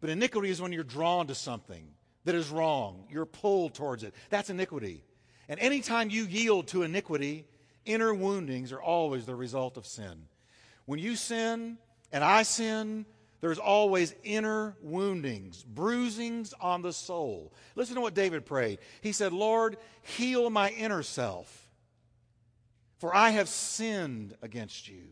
But 0.00 0.10
iniquity 0.10 0.50
is 0.50 0.62
when 0.62 0.72
you're 0.72 0.84
drawn 0.84 1.26
to 1.26 1.34
something 1.34 1.88
that 2.24 2.34
is 2.34 2.50
wrong, 2.50 3.06
you're 3.10 3.26
pulled 3.26 3.74
towards 3.74 4.04
it. 4.04 4.14
That's 4.30 4.50
iniquity. 4.50 5.02
And 5.48 5.60
anytime 5.60 6.10
you 6.10 6.24
yield 6.24 6.68
to 6.68 6.82
iniquity, 6.82 7.46
inner 7.84 8.14
woundings 8.14 8.72
are 8.72 8.82
always 8.82 9.26
the 9.26 9.34
result 9.34 9.76
of 9.76 9.86
sin. 9.86 10.26
When 10.86 10.98
you 10.98 11.16
sin 11.16 11.78
and 12.12 12.24
I 12.24 12.42
sin, 12.42 13.06
there's 13.40 13.58
always 13.58 14.14
inner 14.22 14.74
woundings, 14.80 15.62
bruisings 15.64 16.54
on 16.60 16.80
the 16.80 16.94
soul. 16.94 17.52
Listen 17.74 17.96
to 17.96 18.00
what 18.00 18.14
David 18.14 18.46
prayed. 18.46 18.78
He 19.02 19.12
said, 19.12 19.34
Lord, 19.34 19.76
heal 20.00 20.48
my 20.48 20.70
inner 20.70 21.02
self, 21.02 21.68
for 22.96 23.14
I 23.14 23.30
have 23.30 23.48
sinned 23.48 24.34
against 24.40 24.88
you. 24.88 25.02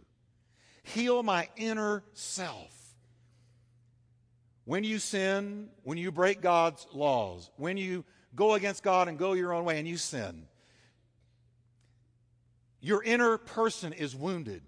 Heal 0.82 1.22
my 1.22 1.48
inner 1.56 2.04
self. 2.14 2.74
When 4.64 4.82
you 4.82 4.98
sin, 4.98 5.68
when 5.82 5.98
you 5.98 6.10
break 6.10 6.40
God's 6.40 6.86
laws, 6.92 7.50
when 7.56 7.76
you 7.76 8.04
go 8.34 8.54
against 8.54 8.82
God 8.82 9.08
and 9.08 9.18
go 9.18 9.32
your 9.32 9.52
own 9.52 9.64
way 9.64 9.78
and 9.78 9.86
you 9.86 9.96
sin. 9.96 10.46
Your 12.80 13.02
inner 13.02 13.38
person 13.38 13.92
is 13.92 14.14
wounded. 14.14 14.62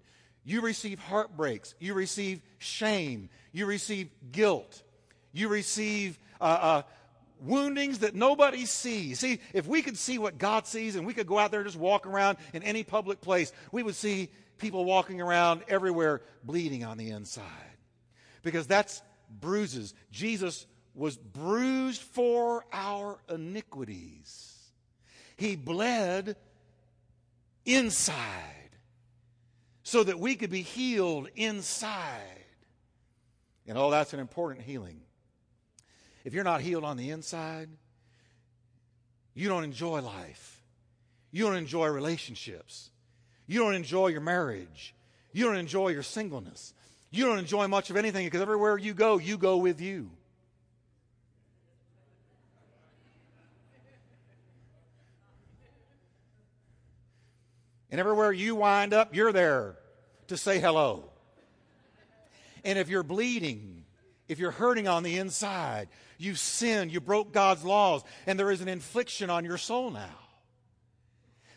You 0.45 0.61
receive 0.61 0.99
heartbreaks. 0.99 1.75
You 1.79 1.93
receive 1.93 2.41
shame. 2.59 3.29
You 3.51 3.65
receive 3.65 4.09
guilt. 4.31 4.83
You 5.33 5.49
receive 5.49 6.17
uh, 6.39 6.43
uh, 6.43 6.81
woundings 7.41 7.99
that 7.99 8.15
nobody 8.15 8.65
sees. 8.65 9.19
See, 9.19 9.39
if 9.53 9.67
we 9.67 9.81
could 9.81 9.97
see 9.97 10.17
what 10.17 10.37
God 10.37 10.67
sees 10.67 10.95
and 10.95 11.05
we 11.05 11.13
could 11.13 11.27
go 11.27 11.37
out 11.37 11.51
there 11.51 11.61
and 11.61 11.67
just 11.67 11.79
walk 11.79 12.07
around 12.07 12.37
in 12.53 12.63
any 12.63 12.83
public 12.83 13.21
place, 13.21 13.51
we 13.71 13.83
would 13.83 13.95
see 13.95 14.29
people 14.57 14.85
walking 14.85 15.19
around 15.19 15.63
everywhere 15.67 16.21
bleeding 16.43 16.83
on 16.83 16.97
the 16.97 17.09
inside. 17.09 17.43
Because 18.43 18.67
that's 18.67 19.01
bruises. 19.29 19.93
Jesus 20.11 20.65
was 20.95 21.17
bruised 21.17 22.01
for 22.01 22.65
our 22.71 23.19
iniquities. 23.29 24.53
He 25.35 25.55
bled 25.55 26.37
inside 27.65 28.69
so 29.83 30.03
that 30.03 30.19
we 30.19 30.35
could 30.35 30.49
be 30.49 30.61
healed 30.61 31.27
inside. 31.35 32.45
And 33.67 33.77
oh, 33.77 33.91
that's 33.91 34.13
an 34.13 34.19
important 34.19 34.65
healing. 34.65 35.01
If 36.23 36.33
you're 36.33 36.43
not 36.43 36.61
healed 36.61 36.83
on 36.83 36.97
the 36.97 37.11
inside, 37.11 37.69
you 39.33 39.49
don't 39.49 39.63
enjoy 39.63 40.01
life. 40.01 40.63
You 41.31 41.43
don't 41.43 41.57
enjoy 41.57 41.87
relationships. 41.87 42.89
You 43.47 43.59
don't 43.59 43.75
enjoy 43.75 44.07
your 44.07 44.21
marriage. 44.21 44.95
You 45.33 45.45
don't 45.45 45.57
enjoy 45.57 45.89
your 45.89 46.03
singleness. 46.03 46.73
You 47.11 47.25
don't 47.25 47.39
enjoy 47.39 47.67
much 47.67 47.89
of 47.89 47.97
anything 47.97 48.25
because 48.25 48.41
everywhere 48.41 48.77
you 48.77 48.93
go, 48.93 49.17
you 49.17 49.37
go 49.37 49.57
with 49.57 49.81
you. 49.81 50.09
And 57.95 57.99
everywhere 58.01 58.33
you 58.33 58.57
wind 58.57 58.93
up, 58.93 59.15
you're 59.15 59.31
there 59.31 59.77
to 60.27 60.35
say 60.35 60.59
hello. 60.59 61.05
And 62.65 62.77
if 62.77 62.89
you're 62.89 63.03
bleeding, 63.03 63.85
if 64.27 64.37
you're 64.37 64.51
hurting 64.51 64.85
on 64.85 65.01
the 65.01 65.17
inside, 65.17 65.87
you've 66.17 66.37
sinned, 66.37 66.91
you 66.91 66.99
broke 66.99 67.31
God's 67.31 67.63
laws, 67.63 68.03
and 68.27 68.37
there 68.37 68.51
is 68.51 68.59
an 68.59 68.67
infliction 68.67 69.29
on 69.29 69.45
your 69.45 69.57
soul 69.57 69.91
now. 69.91 70.13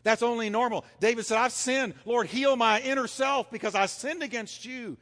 That's 0.04 0.22
only 0.22 0.48
normal. 0.48 0.84
David 1.00 1.26
said, 1.26 1.38
I've 1.38 1.50
sinned. 1.50 1.94
Lord, 2.04 2.28
heal 2.28 2.54
my 2.54 2.82
inner 2.82 3.08
self 3.08 3.50
because 3.50 3.74
I 3.74 3.86
sinned 3.86 4.22
against 4.22 4.64
you. 4.64 4.96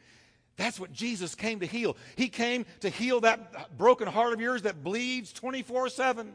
That's 0.57 0.81
what 0.81 0.90
Jesus 0.90 1.35
came 1.35 1.61
to 1.61 1.66
heal. 1.66 1.99
He 2.16 2.31
came 2.31 2.64
to 2.81 2.88
heal 2.88 3.20
that 3.20 3.77
broken 3.77 4.09
heart 4.09 4.33
of 4.33 4.40
yours 4.40 4.62
that 4.62 4.83
bleeds 4.83 5.35
24 5.35 5.90
7. 5.90 6.33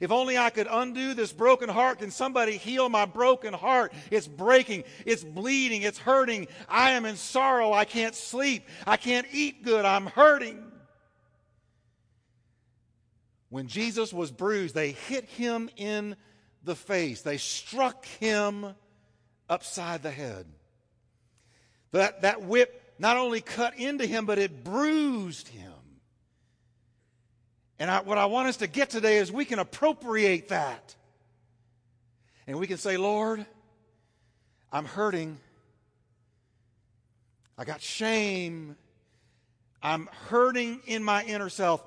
If 0.00 0.10
only 0.10 0.36
I 0.36 0.50
could 0.50 0.68
undo 0.70 1.14
this 1.14 1.32
broken 1.32 1.68
heart, 1.68 1.98
can 2.00 2.10
somebody 2.10 2.56
heal 2.56 2.88
my 2.88 3.06
broken 3.06 3.54
heart? 3.54 3.92
It's 4.10 4.28
breaking, 4.28 4.84
it's 5.04 5.24
bleeding, 5.24 5.82
it's 5.82 5.98
hurting. 5.98 6.48
I 6.68 6.92
am 6.92 7.04
in 7.04 7.16
sorrow. 7.16 7.72
I 7.72 7.84
can't 7.84 8.14
sleep. 8.14 8.68
I 8.86 8.96
can't 8.96 9.26
eat 9.32 9.64
good. 9.64 9.84
I'm 9.84 10.06
hurting. 10.06 10.62
When 13.48 13.68
Jesus 13.68 14.12
was 14.12 14.30
bruised, 14.30 14.74
they 14.74 14.92
hit 14.92 15.24
him 15.24 15.70
in 15.76 16.16
the 16.62 16.76
face, 16.76 17.22
they 17.22 17.38
struck 17.38 18.04
him 18.04 18.74
upside 19.48 20.02
the 20.02 20.10
head. 20.10 20.46
That, 21.92 22.22
that 22.22 22.42
whip 22.42 22.94
not 22.98 23.16
only 23.16 23.40
cut 23.40 23.78
into 23.78 24.04
him, 24.04 24.26
but 24.26 24.38
it 24.38 24.64
bruised 24.64 25.48
him. 25.48 25.72
And 27.78 27.90
I, 27.90 28.00
what 28.00 28.18
I 28.18 28.26
want 28.26 28.48
us 28.48 28.58
to 28.58 28.66
get 28.66 28.90
today 28.90 29.18
is 29.18 29.30
we 29.30 29.44
can 29.44 29.58
appropriate 29.58 30.48
that. 30.48 30.94
And 32.46 32.58
we 32.58 32.66
can 32.66 32.78
say, 32.78 32.96
Lord, 32.96 33.44
I'm 34.72 34.84
hurting. 34.84 35.38
I 37.58 37.64
got 37.64 37.82
shame. 37.82 38.76
I'm 39.82 40.08
hurting 40.28 40.80
in 40.86 41.02
my 41.02 41.24
inner 41.24 41.48
self. 41.48 41.84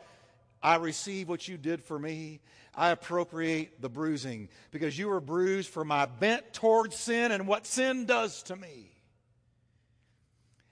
I 0.62 0.76
receive 0.76 1.28
what 1.28 1.48
you 1.48 1.58
did 1.58 1.84
for 1.84 1.98
me. 1.98 2.42
I 2.76 2.92
appropriate 2.92 3.82
the 3.82 3.90
bruising 3.90 4.50
because 4.72 4.98
you 4.98 5.08
were 5.08 5.20
bruised 5.20 5.70
for 5.70 5.84
my 5.84 6.06
bent 6.06 6.54
towards 6.54 6.96
sin 6.96 7.32
and 7.32 7.48
what 7.48 7.66
sin 7.66 8.06
does 8.06 8.44
to 8.44 8.56
me. 8.56 8.92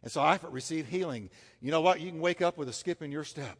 And 0.03 0.11
so 0.11 0.21
I 0.21 0.39
receive 0.49 0.87
healing. 0.87 1.29
You 1.59 1.71
know 1.71 1.81
what? 1.81 1.99
You 1.99 2.11
can 2.11 2.21
wake 2.21 2.41
up 2.41 2.57
with 2.57 2.69
a 2.69 2.73
skip 2.73 3.01
in 3.01 3.11
your 3.11 3.23
step 3.23 3.57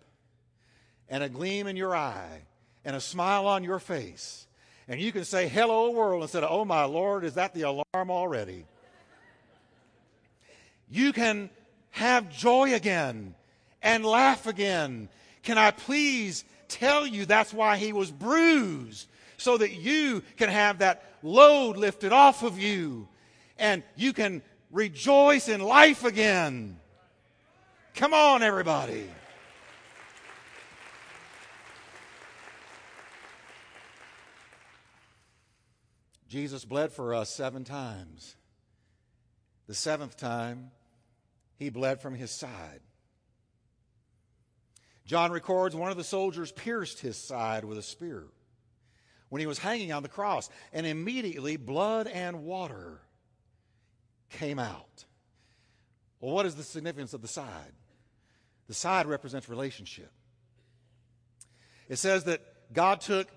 and 1.10 1.24
a 1.24 1.30
gleam 1.30 1.68
in 1.68 1.76
your 1.76 1.96
eye 1.96 2.42
and 2.86 2.96
a 2.96 3.02
smile 3.02 3.48
on 3.48 3.64
your 3.64 3.80
face. 3.80 4.48
And 4.88 5.02
you 5.02 5.12
can 5.12 5.26
say, 5.26 5.48
Hello, 5.48 5.92
world, 5.92 6.22
instead 6.22 6.44
of, 6.44 6.52
Oh, 6.52 6.66
my 6.66 6.86
Lord, 6.86 7.24
is 7.24 7.34
that 7.34 7.54
the 7.54 7.64
alarm 7.64 8.10
already? 8.10 8.66
You 10.90 11.12
can 11.12 11.50
have 11.92 12.32
joy 12.32 12.74
again 12.74 13.36
and 13.82 14.06
laugh 14.06 14.48
again. 14.48 15.10
Can 15.44 15.58
I 15.58 15.72
please 15.72 16.46
tell 16.70 17.06
you 17.06 17.26
that's 17.26 17.54
why 17.54 17.78
he 17.78 17.92
was 17.92 18.12
bruised? 18.12 19.08
So 19.40 19.58
that 19.58 19.74
you 19.74 20.24
can 20.38 20.50
have 20.50 20.80
that 20.80 21.04
load 21.22 21.78
lifted 21.78 22.12
off 22.12 22.42
of 22.42 22.60
you 22.60 23.08
and 23.60 23.84
you 23.96 24.14
can 24.14 24.42
rejoice 24.72 25.48
in 25.48 25.62
life 25.62 26.04
again. 26.04 26.80
Come 27.94 28.14
on, 28.14 28.44
everybody. 28.44 29.10
Jesus 36.28 36.66
bled 36.66 36.92
for 36.92 37.14
us 37.14 37.30
seven 37.30 37.64
times. 37.64 38.36
The 39.68 39.74
seventh 39.74 40.18
time, 40.18 40.72
he 41.56 41.70
bled 41.70 42.02
from 42.02 42.16
his 42.16 42.32
side. 42.32 42.82
John 45.06 45.32
records 45.32 45.76
one 45.76 45.90
of 45.90 45.98
the 45.98 46.04
soldiers 46.04 46.52
pierced 46.52 47.00
his 47.00 47.18
side 47.18 47.64
with 47.64 47.78
a 47.78 47.82
spear 47.82 48.26
when 49.30 49.40
he 49.40 49.48
was 49.48 49.60
hanging 49.60 49.92
on 49.92 50.04
the 50.04 50.10
cross, 50.10 50.50
and 50.72 50.86
immediately 50.86 51.58
blood 51.58 52.08
and 52.08 52.44
water 52.44 53.02
came 54.30 54.60
out. 54.60 55.06
Well, 56.20 56.34
what 56.34 56.46
is 56.46 56.56
the 56.56 56.64
significance 56.64 57.14
of 57.14 57.22
the 57.22 57.28
side? 57.28 57.74
The 58.68 58.74
side 58.74 59.06
represents 59.06 59.50
relationship. 59.50 60.12
It 61.90 61.98
says 61.98 62.26
that 62.26 62.42
God 62.74 63.02
took 63.02 63.28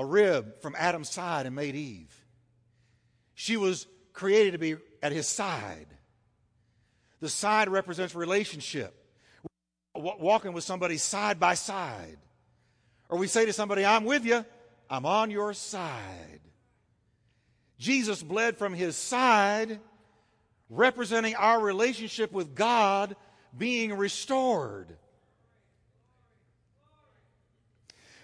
a 0.00 0.04
rib 0.06 0.60
from 0.62 0.74
Adam's 0.78 1.10
side 1.10 1.44
and 1.46 1.54
made 1.54 1.76
Eve. 1.76 2.24
She 3.34 3.56
was 3.56 3.86
created 4.14 4.52
to 4.52 4.58
be 4.58 4.76
at 5.02 5.12
his 5.12 5.28
side. 5.28 5.86
The 7.20 7.28
side 7.28 7.68
represents 7.68 8.14
relationship. 8.14 8.94
Walking 9.94 10.54
with 10.54 10.64
somebody 10.64 10.96
side 10.96 11.38
by 11.38 11.54
side. 11.54 12.16
Or 13.10 13.18
we 13.18 13.26
say 13.26 13.44
to 13.44 13.52
somebody, 13.52 13.84
I'm 13.84 14.04
with 14.04 14.24
you, 14.24 14.44
I'm 14.88 15.04
on 15.04 15.30
your 15.30 15.52
side. 15.52 16.40
Jesus 17.78 18.22
bled 18.22 18.56
from 18.56 18.72
his 18.72 18.96
side, 18.96 19.80
representing 20.70 21.34
our 21.34 21.60
relationship 21.60 22.32
with 22.32 22.54
God 22.54 23.16
being 23.56 23.92
restored. 23.94 24.96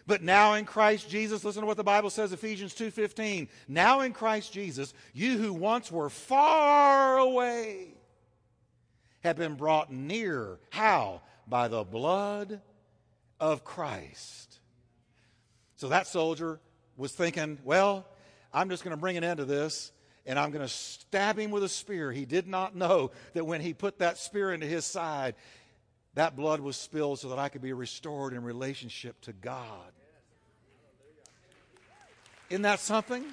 But 0.06 0.22
now 0.22 0.54
in 0.54 0.64
Christ 0.64 1.10
Jesus, 1.10 1.44
listen 1.44 1.62
to 1.62 1.66
what 1.66 1.76
the 1.76 1.84
Bible 1.84 2.10
says, 2.10 2.32
Ephesians 2.32 2.74
2:15. 2.74 3.48
Now 3.66 4.00
in 4.00 4.12
Christ 4.12 4.52
Jesus, 4.52 4.94
you 5.12 5.38
who 5.38 5.52
once 5.52 5.90
were 5.90 6.08
far 6.08 7.18
away 7.18 7.94
have 9.22 9.36
been 9.36 9.54
brought 9.56 9.92
near. 9.92 10.60
How? 10.70 11.22
By 11.48 11.68
the 11.68 11.82
blood 11.82 12.60
of 13.40 13.64
Christ. 13.64 14.60
So 15.74 15.88
that 15.88 16.06
soldier 16.06 16.60
was 16.96 17.12
thinking, 17.12 17.58
well, 17.64 18.06
I'm 18.52 18.70
just 18.70 18.84
going 18.84 18.96
to 18.96 19.00
bring 19.00 19.16
an 19.16 19.24
end 19.24 19.38
to 19.38 19.44
this 19.44 19.92
and 20.24 20.38
I'm 20.38 20.50
going 20.50 20.66
to 20.66 20.72
stab 20.72 21.38
him 21.38 21.50
with 21.50 21.62
a 21.62 21.68
spear. 21.68 22.10
He 22.10 22.24
did 22.24 22.48
not 22.48 22.74
know 22.74 23.10
that 23.34 23.44
when 23.44 23.60
he 23.60 23.74
put 23.74 23.98
that 23.98 24.18
spear 24.18 24.52
into 24.52 24.66
his 24.66 24.84
side, 24.84 25.34
that 26.14 26.34
blood 26.34 26.60
was 26.60 26.76
spilled 26.76 27.18
so 27.20 27.28
that 27.28 27.38
I 27.38 27.48
could 27.48 27.62
be 27.62 27.72
restored 27.72 28.32
in 28.32 28.42
relationship 28.42 29.20
to 29.22 29.32
God. 29.32 29.92
Isn't 32.50 32.62
that 32.62 32.80
something? 32.80 33.24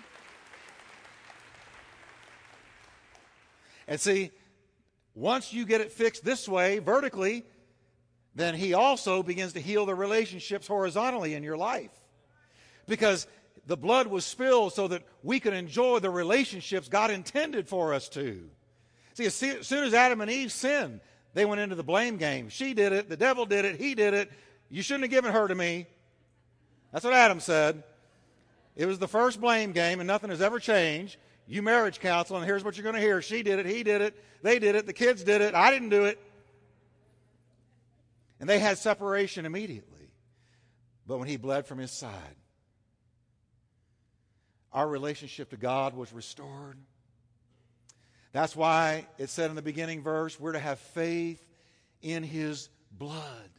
And 3.88 4.00
see, 4.00 4.32
once 5.14 5.54
you 5.54 5.66
get 5.66 5.82
it 5.82 5.92
fixed 5.92 6.24
this 6.24 6.48
way, 6.48 6.80
vertically, 6.80 7.46
then 8.36 8.56
he 8.56 8.74
also 8.74 9.22
begins 9.22 9.54
to 9.54 9.60
heal 9.60 9.86
the 9.86 9.96
relationships 9.96 10.68
horizontally 10.68 11.36
in 11.36 11.44
your 11.44 11.58
life. 11.58 11.92
Because 12.88 13.28
the 13.68 13.78
blood 13.78 14.08
was 14.08 14.26
spilled 14.26 14.74
so 14.74 14.88
that 14.88 15.04
we 15.22 15.40
could 15.40 15.54
enjoy 15.54 16.00
the 16.00 16.10
relationships 16.10 16.90
God 16.90 17.12
intended 17.12 17.68
for 17.68 17.94
us 17.94 18.10
to. 18.10 18.50
See, 19.14 19.26
as 19.26 19.36
soon 19.36 19.84
as 19.84 19.94
Adam 19.94 20.22
and 20.22 20.32
Eve 20.32 20.52
sinned, 20.52 21.00
they 21.34 21.46
went 21.46 21.62
into 21.62 21.76
the 21.76 21.84
blame 21.84 22.18
game. 22.18 22.50
She 22.50 22.74
did 22.74 22.92
it, 22.92 23.10
the 23.10 23.18
devil 23.18 23.46
did 23.46 23.66
it, 23.66 23.80
he 23.80 23.96
did 23.96 24.14
it. 24.14 24.32
You 24.70 24.82
shouldn't 24.82 25.04
have 25.04 25.12
given 25.12 25.32
her 25.32 25.48
to 25.48 25.56
me. 25.56 25.86
That's 26.92 27.06
what 27.06 27.14
Adam 27.14 27.40
said. 27.40 27.84
It 28.76 28.86
was 28.86 29.00
the 29.00 29.08
first 29.08 29.40
blame 29.40 29.72
game, 29.72 30.00
and 30.00 30.08
nothing 30.08 30.30
has 30.30 30.42
ever 30.42 30.60
changed. 30.60 31.18
You 31.48 31.62
marriage 31.62 32.00
counsel, 32.00 32.38
and 32.38 32.46
here's 32.46 32.64
what 32.64 32.78
you're 32.78 32.84
going 32.84 32.96
to 32.96 33.02
hear. 33.02 33.22
She 33.22 33.44
did 33.44 33.60
it, 33.60 33.66
he 33.66 33.84
did 33.84 34.02
it, 34.02 34.16
they 34.42 34.60
did 34.60 34.76
it, 34.76 34.86
the 34.86 34.94
kids 34.94 35.24
did 35.24 35.42
it, 35.42 35.54
I 35.54 35.72
didn't 35.72 35.90
do 35.90 36.06
it. 36.06 36.20
And 38.40 38.50
they 38.50 38.60
had 38.60 38.78
separation 38.78 39.46
immediately. 39.46 40.10
But 41.06 41.18
when 41.18 41.28
he 41.28 41.38
bled 41.38 41.66
from 41.66 41.80
his 41.80 41.92
side, 41.92 42.36
our 44.72 44.88
relationship 44.88 45.50
to 45.52 45.58
God 45.58 45.96
was 45.96 46.12
restored. 46.14 46.78
That's 48.32 48.56
why 48.56 49.06
it 49.20 49.30
said 49.30 49.50
in 49.50 49.56
the 49.56 49.62
beginning 49.62 50.02
verse, 50.02 50.40
we're 50.40 50.54
to 50.54 50.60
have 50.60 50.80
faith 50.80 51.46
in 52.02 52.24
his 52.24 52.70
blood. 52.92 53.50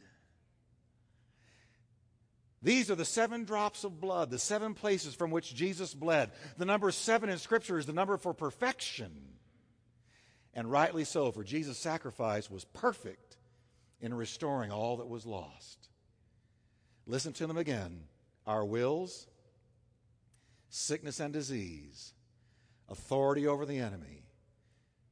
These 2.65 2.89
are 2.89 2.95
the 2.95 3.05
seven 3.05 3.43
drops 3.43 3.83
of 3.83 4.01
blood, 4.01 4.31
the 4.31 4.39
seven 4.39 4.73
places 4.73 5.13
from 5.13 5.29
which 5.29 5.53
Jesus 5.53 5.93
bled. 5.93 6.31
The 6.57 6.65
number 6.65 6.89
seven 6.89 7.29
in 7.29 7.37
Scripture 7.37 7.77
is 7.77 7.85
the 7.85 7.93
number 7.93 8.17
for 8.17 8.33
perfection. 8.33 9.11
And 10.51 10.71
rightly 10.71 11.03
so, 11.03 11.31
for 11.31 11.43
Jesus' 11.43 11.77
sacrifice 11.77 12.49
was 12.49 12.65
perfect 12.65 13.37
in 14.01 14.15
restoring 14.15 14.71
all 14.71 14.97
that 14.97 15.07
was 15.07 15.27
lost. 15.27 15.89
Listen 17.05 17.33
to 17.33 17.45
them 17.45 17.57
again 17.57 18.05
our 18.47 18.65
wills, 18.65 19.27
sickness 20.69 21.19
and 21.19 21.31
disease, 21.31 22.13
authority 22.89 23.45
over 23.45 23.67
the 23.67 23.77
enemy, 23.77 24.25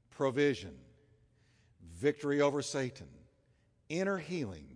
provision, 0.09 0.73
victory 1.99 2.41
over 2.41 2.63
Satan, 2.63 3.09
inner 3.89 4.17
healing 4.17 4.72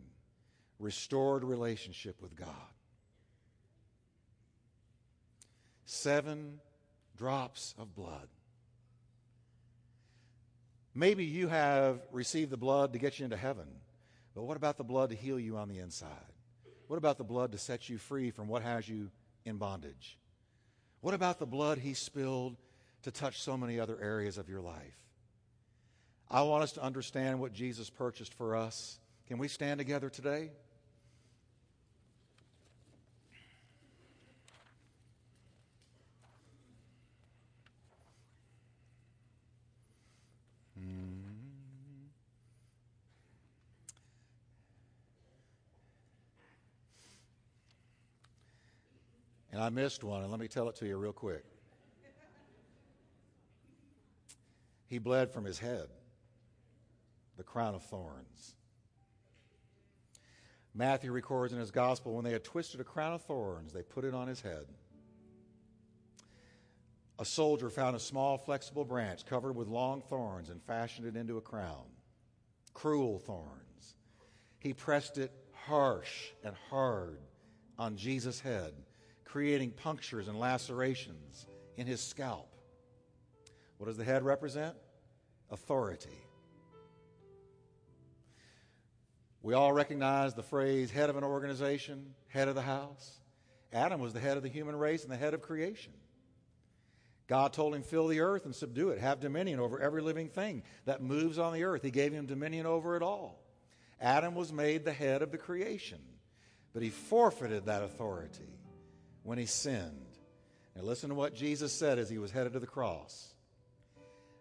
restored 0.79 1.43
relationship 1.43 2.21
with 2.21 2.35
God. 2.35 2.47
Seven 5.85 6.59
drops 7.17 7.73
of 7.77 7.95
blood. 7.95 8.27
Maybe 10.93 11.25
you 11.25 11.47
have 11.47 11.99
received 12.11 12.49
the 12.49 12.57
blood 12.57 12.93
to 12.93 12.99
get 12.99 13.19
you 13.19 13.25
into 13.25 13.37
heaven, 13.37 13.67
but 14.33 14.43
what 14.43 14.57
about 14.57 14.77
the 14.77 14.83
blood 14.83 15.11
to 15.11 15.15
heal 15.15 15.39
you 15.39 15.57
on 15.57 15.69
the 15.69 15.79
inside? 15.79 16.09
What 16.87 16.97
about 16.97 17.17
the 17.17 17.23
blood 17.23 17.51
to 17.51 17.57
set 17.57 17.87
you 17.87 17.97
free 17.97 18.31
from 18.31 18.47
what 18.47 18.63
has 18.63 18.87
you 18.87 19.11
in 19.45 19.57
bondage? 19.57 20.17
What 21.01 21.13
about 21.13 21.39
the 21.39 21.45
blood 21.45 21.77
he 21.77 21.93
spilled 21.93 22.57
to 23.03 23.11
touch 23.11 23.41
so 23.41 23.57
many 23.57 23.79
other 23.79 23.99
areas 24.01 24.37
of 24.37 24.49
your 24.49 24.61
life? 24.61 24.97
I 26.29 26.41
want 26.41 26.63
us 26.63 26.73
to 26.73 26.83
understand 26.83 27.39
what 27.39 27.53
Jesus 27.53 27.89
purchased 27.89 28.33
for 28.33 28.55
us. 28.55 28.99
Can 29.27 29.37
we 29.37 29.47
stand 29.47 29.77
together 29.77 30.09
today? 30.09 30.51
And 49.57 49.65
I 49.65 49.69
missed 49.69 50.03
one, 50.03 50.21
and 50.21 50.29
let 50.29 50.39
me 50.39 50.47
tell 50.47 50.69
it 50.69 50.75
to 50.75 50.85
you 50.85 50.97
real 50.97 51.11
quick. 51.11 51.43
He 54.85 54.99
bled 54.99 55.31
from 55.31 55.45
his 55.45 55.57
head, 55.57 55.87
the 57.37 57.43
crown 57.43 57.73
of 57.73 57.81
thorns. 57.81 58.53
Matthew 60.75 61.11
records 61.11 61.53
in 61.53 61.59
his 61.59 61.71
gospel 61.71 62.13
when 62.13 62.23
they 62.23 62.33
had 62.33 62.43
twisted 62.43 62.81
a 62.81 62.83
crown 62.83 63.13
of 63.13 63.23
thorns, 63.23 63.73
they 63.73 63.81
put 63.81 64.05
it 64.05 64.13
on 64.13 64.27
his 64.27 64.41
head. 64.41 64.67
A 67.17 67.25
soldier 67.25 67.71
found 67.71 67.95
a 67.95 67.99
small, 67.99 68.37
flexible 68.37 68.85
branch 68.85 69.25
covered 69.25 69.55
with 69.55 69.67
long 69.67 70.03
thorns 70.03 70.51
and 70.51 70.61
fashioned 70.61 71.07
it 71.07 71.15
into 71.15 71.37
a 71.37 71.41
crown. 71.41 71.85
Cruel 72.75 73.17
thorns. 73.17 73.95
He 74.59 74.73
pressed 74.73 75.17
it 75.17 75.31
harsh 75.51 76.27
and 76.43 76.53
hard 76.69 77.17
on 77.79 77.97
Jesus' 77.97 78.39
head 78.39 78.73
creating 79.27 79.71
punctures 79.71 80.27
and 80.27 80.39
lacerations 80.39 81.45
in 81.75 81.85
his 81.85 82.01
scalp. 82.01 82.55
What 83.77 83.87
does 83.87 83.97
the 83.97 84.03
head 84.03 84.23
represent? 84.23 84.75
Authority. 85.51 86.09
We 89.41 89.53
all 89.53 89.71
recognize 89.71 90.33
the 90.33 90.43
phrase 90.43 90.91
head 90.91 91.09
of 91.09 91.17
an 91.17 91.23
organization, 91.23 92.15
head 92.29 92.47
of 92.47 92.55
the 92.55 92.61
house. 92.61 93.19
Adam 93.71 94.01
was 94.01 94.13
the 94.13 94.19
head 94.19 94.37
of 94.37 94.43
the 94.43 94.49
human 94.49 94.75
race 94.75 95.03
and 95.03 95.11
the 95.11 95.17
head 95.17 95.33
of 95.33 95.41
creation. 95.41 95.93
God 97.27 97.51
told 97.51 97.75
him, 97.75 97.83
Fill 97.83 98.07
the 98.07 98.21
earth 98.21 98.45
and 98.45 98.55
subdue 98.55 98.89
it, 98.89 98.99
have 98.99 99.19
dominion 99.19 99.59
over 99.59 99.79
every 99.79 100.01
living 100.01 100.29
thing 100.29 100.63
that 100.85 101.01
moves 101.01 101.37
on 101.37 101.53
the 101.53 101.65
earth. 101.65 101.83
He 101.83 101.91
gave 101.91 102.13
him 102.13 102.25
dominion 102.25 102.65
over 102.65 102.95
it 102.95 103.03
all. 103.03 103.43
Adam 103.99 104.35
was 104.35 104.53
made 104.53 104.85
the 104.85 104.93
head 104.93 105.21
of 105.21 105.31
the 105.31 105.37
creation, 105.37 105.99
but 106.73 106.81
he 106.81 106.89
forfeited 106.89 107.65
that 107.65 107.83
authority 107.83 108.57
when 109.27 109.37
he 109.37 109.45
sinned. 109.45 110.07
Now, 110.73 110.83
listen 110.83 111.09
to 111.09 111.15
what 111.15 111.35
Jesus 111.35 111.73
said 111.73 111.99
as 111.99 112.09
he 112.09 112.17
was 112.17 112.31
headed 112.31 112.53
to 112.53 112.59
the 112.59 112.65
cross. 112.65 113.33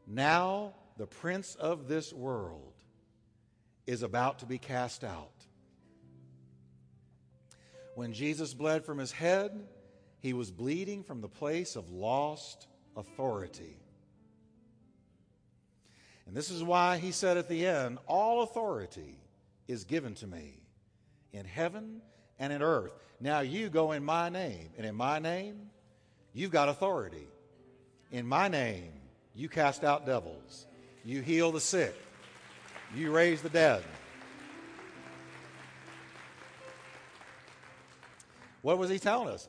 Now, 0.06 0.74
the 0.96 1.08
prince 1.08 1.56
of 1.56 1.88
this 1.88 2.12
world 2.12 2.72
is 3.84 4.04
about 4.04 4.38
to 4.38 4.46
be 4.46 4.58
cast 4.58 5.02
out. 5.02 5.32
When 7.96 8.12
Jesus 8.12 8.54
bled 8.54 8.84
from 8.84 8.98
his 8.98 9.10
head, 9.10 9.66
he 10.20 10.32
was 10.32 10.52
bleeding 10.52 11.02
from 11.02 11.20
the 11.20 11.28
place 11.28 11.74
of 11.74 11.90
lost 11.90 12.68
authority. 12.96 13.80
And 16.28 16.36
this 16.36 16.52
is 16.52 16.62
why 16.62 16.98
he 16.98 17.10
said 17.10 17.36
at 17.36 17.48
the 17.48 17.66
end, 17.66 17.98
All 18.06 18.44
authority 18.44 19.18
is 19.66 19.82
given 19.82 20.14
to 20.14 20.28
me 20.28 20.60
in 21.32 21.44
heaven 21.44 22.02
and 22.38 22.52
in 22.52 22.62
earth. 22.62 22.92
Now 23.20 23.40
you 23.40 23.68
go 23.68 23.92
in 23.92 24.04
my 24.04 24.28
name, 24.28 24.70
and 24.76 24.86
in 24.86 24.94
my 24.94 25.18
name, 25.18 25.70
you've 26.32 26.50
got 26.50 26.68
authority. 26.68 27.26
In 28.12 28.26
my 28.26 28.48
name, 28.48 28.92
you 29.34 29.48
cast 29.48 29.84
out 29.84 30.06
devils, 30.06 30.66
you 31.04 31.22
heal 31.22 31.52
the 31.52 31.60
sick, 31.60 31.94
you 32.94 33.10
raise 33.10 33.42
the 33.42 33.48
dead. 33.48 33.82
What 38.62 38.78
was 38.78 38.90
he 38.90 38.98
telling 38.98 39.28
us? 39.28 39.48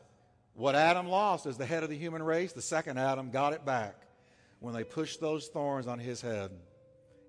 What 0.54 0.76
Adam 0.76 1.08
lost 1.08 1.46
as 1.46 1.58
the 1.58 1.66
head 1.66 1.84
of 1.84 1.90
the 1.90 1.98
human 1.98 2.22
race, 2.22 2.54
the 2.54 2.62
second 2.62 2.98
Adam 2.98 3.30
got 3.32 3.54
it 3.54 3.66
back 3.66 3.96
when 4.60 4.74
they 4.74 4.84
pushed 4.84 5.22
those 5.22 5.48
thorns 5.48 5.88
on 5.88 6.00
his 6.00 6.22
head 6.22 6.52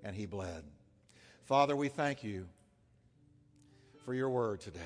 and 0.02 0.14
he 0.14 0.26
bled. 0.26 0.64
Father, 1.44 1.76
we 1.76 1.88
thank 1.88 2.22
you 2.22 2.46
for 4.04 4.14
your 4.14 4.30
word 4.30 4.60
today. 4.60 4.80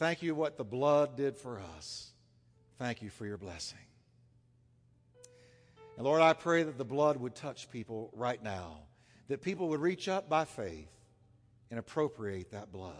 Thank 0.00 0.22
you 0.22 0.34
what 0.34 0.56
the 0.56 0.64
blood 0.64 1.14
did 1.18 1.36
for 1.36 1.60
us. 1.76 2.10
Thank 2.78 3.02
you 3.02 3.10
for 3.10 3.26
your 3.26 3.36
blessing. 3.36 3.78
And 5.98 6.06
Lord, 6.06 6.22
I 6.22 6.32
pray 6.32 6.62
that 6.62 6.78
the 6.78 6.86
blood 6.86 7.18
would 7.18 7.34
touch 7.34 7.70
people 7.70 8.10
right 8.14 8.42
now, 8.42 8.78
that 9.28 9.42
people 9.42 9.68
would 9.68 9.80
reach 9.80 10.08
up 10.08 10.26
by 10.26 10.46
faith 10.46 10.88
and 11.70 11.78
appropriate 11.78 12.52
that 12.52 12.72
blood. 12.72 12.94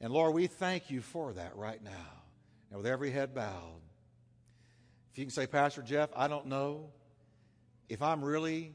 And 0.00 0.10
Lord, 0.10 0.34
we 0.34 0.46
thank 0.46 0.90
you 0.90 1.02
for 1.02 1.34
that 1.34 1.54
right 1.54 1.84
now. 1.84 2.22
And 2.70 2.78
with 2.78 2.86
every 2.86 3.10
head 3.10 3.34
bowed, 3.34 3.82
if 5.12 5.18
you 5.18 5.26
can 5.26 5.30
say, 5.30 5.46
Pastor 5.46 5.82
Jeff, 5.82 6.08
I 6.16 6.28
don't 6.28 6.46
know 6.46 6.92
if 7.90 8.00
I'm 8.00 8.24
really 8.24 8.72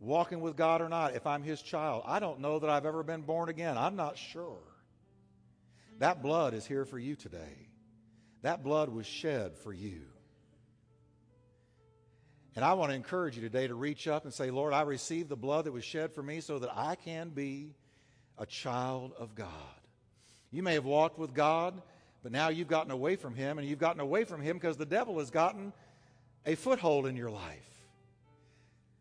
walking 0.00 0.40
with 0.40 0.56
God 0.56 0.80
or 0.80 0.88
not, 0.88 1.14
if 1.14 1.26
I'm 1.26 1.42
His 1.42 1.60
child. 1.62 2.02
I 2.06 2.20
don't 2.20 2.40
know 2.40 2.58
that 2.58 2.70
I've 2.70 2.86
ever 2.86 3.02
been 3.02 3.22
born 3.22 3.48
again. 3.48 3.76
I'm 3.76 3.96
not 3.96 4.16
sure. 4.16 4.58
That 5.98 6.22
blood 6.22 6.54
is 6.54 6.64
here 6.66 6.84
for 6.84 6.98
you 6.98 7.16
today. 7.16 7.68
That 8.42 8.62
blood 8.62 8.88
was 8.88 9.06
shed 9.06 9.56
for 9.56 9.72
you. 9.72 10.02
And 12.54 12.64
I 12.64 12.74
want 12.74 12.90
to 12.90 12.96
encourage 12.96 13.36
you 13.36 13.42
today 13.42 13.66
to 13.66 13.74
reach 13.74 14.08
up 14.08 14.24
and 14.24 14.32
say, 14.32 14.50
Lord, 14.50 14.72
I 14.72 14.82
received 14.82 15.28
the 15.28 15.36
blood 15.36 15.64
that 15.66 15.72
was 15.72 15.84
shed 15.84 16.12
for 16.12 16.22
me 16.22 16.40
so 16.40 16.58
that 16.58 16.76
I 16.76 16.96
can 16.96 17.30
be 17.30 17.74
a 18.36 18.46
child 18.46 19.12
of 19.18 19.34
God. 19.34 19.48
You 20.50 20.62
may 20.62 20.74
have 20.74 20.84
walked 20.84 21.18
with 21.18 21.34
God, 21.34 21.80
but 22.22 22.32
now 22.32 22.48
you've 22.48 22.68
gotten 22.68 22.90
away 22.90 23.16
from 23.16 23.34
Him, 23.34 23.58
and 23.58 23.68
you've 23.68 23.78
gotten 23.78 24.00
away 24.00 24.24
from 24.24 24.40
Him 24.40 24.56
because 24.56 24.76
the 24.76 24.86
devil 24.86 25.18
has 25.18 25.30
gotten 25.30 25.72
a 26.46 26.54
foothold 26.54 27.06
in 27.06 27.16
your 27.16 27.30
life. 27.30 27.77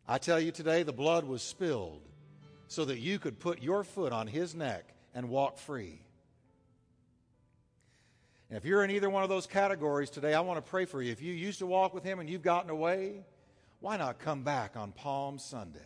I 0.07 0.17
tell 0.17 0.39
you 0.39 0.51
today, 0.51 0.83
the 0.83 0.93
blood 0.93 1.25
was 1.25 1.41
spilled 1.41 2.01
so 2.67 2.85
that 2.85 2.99
you 2.99 3.19
could 3.19 3.39
put 3.39 3.61
your 3.61 3.83
foot 3.83 4.13
on 4.13 4.27
his 4.27 4.55
neck 4.55 4.93
and 5.13 5.29
walk 5.29 5.57
free. 5.57 6.01
And 8.49 8.57
if 8.57 8.63
you're 8.63 8.83
in 8.83 8.91
either 8.91 9.09
one 9.09 9.23
of 9.23 9.29
those 9.29 9.47
categories 9.47 10.09
today, 10.09 10.33
I 10.33 10.39
want 10.39 10.63
to 10.63 10.69
pray 10.69 10.85
for 10.85 11.01
you. 11.01 11.11
If 11.11 11.21
you 11.21 11.33
used 11.33 11.59
to 11.59 11.65
walk 11.65 11.93
with 11.93 12.03
him 12.03 12.19
and 12.19 12.29
you've 12.29 12.41
gotten 12.41 12.69
away, 12.69 13.25
why 13.81 13.97
not 13.97 14.19
come 14.19 14.43
back 14.43 14.77
on 14.77 14.93
Palm 14.93 15.37
Sunday? 15.39 15.79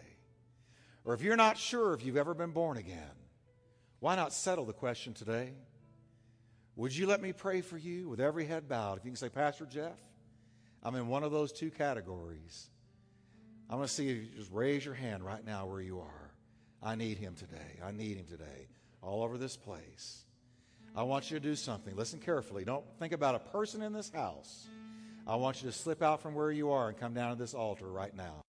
Or 1.03 1.15
if 1.15 1.23
you're 1.23 1.35
not 1.35 1.57
sure 1.57 1.93
if 1.93 2.05
you've 2.05 2.17
ever 2.17 2.35
been 2.35 2.51
born 2.51 2.77
again, 2.77 3.15
why 3.99 4.15
not 4.15 4.33
settle 4.33 4.65
the 4.65 4.73
question 4.73 5.13
today? 5.13 5.53
Would 6.75 6.95
you 6.95 7.07
let 7.07 7.21
me 7.21 7.33
pray 7.33 7.61
for 7.61 7.77
you 7.77 8.07
with 8.09 8.19
every 8.19 8.45
head 8.45 8.69
bowed? 8.69 8.97
If 8.97 9.05
you 9.05 9.11
can 9.11 9.17
say, 9.17 9.29
Pastor 9.29 9.65
Jeff, 9.65 9.97
I'm 10.83 10.95
in 10.95 11.07
one 11.07 11.23
of 11.23 11.31
those 11.31 11.51
two 11.51 11.71
categories. 11.71 12.70
I 13.71 13.75
want 13.75 13.87
to 13.87 13.93
see 13.93 14.03
you 14.03 14.27
just 14.35 14.51
raise 14.51 14.83
your 14.83 14.93
hand 14.93 15.23
right 15.23 15.45
now 15.45 15.65
where 15.65 15.79
you 15.79 16.01
are. 16.01 16.31
I 16.83 16.95
need 16.95 17.17
him 17.17 17.35
today. 17.35 17.79
I 17.81 17.91
need 17.91 18.17
him 18.17 18.25
today. 18.25 18.67
All 19.01 19.23
over 19.23 19.37
this 19.37 19.55
place. 19.55 20.25
I 20.93 21.03
want 21.03 21.31
you 21.31 21.39
to 21.39 21.43
do 21.43 21.55
something. 21.55 21.95
Listen 21.95 22.19
carefully. 22.19 22.65
Don't 22.65 22.83
think 22.99 23.13
about 23.13 23.35
a 23.35 23.39
person 23.39 23.81
in 23.81 23.93
this 23.93 24.11
house. 24.11 24.67
I 25.25 25.37
want 25.37 25.63
you 25.63 25.69
to 25.69 25.75
slip 25.75 26.01
out 26.01 26.21
from 26.21 26.33
where 26.33 26.51
you 26.51 26.71
are 26.71 26.89
and 26.89 26.97
come 26.97 27.13
down 27.13 27.31
to 27.31 27.41
this 27.41 27.53
altar 27.53 27.87
right 27.87 28.13
now. 28.13 28.41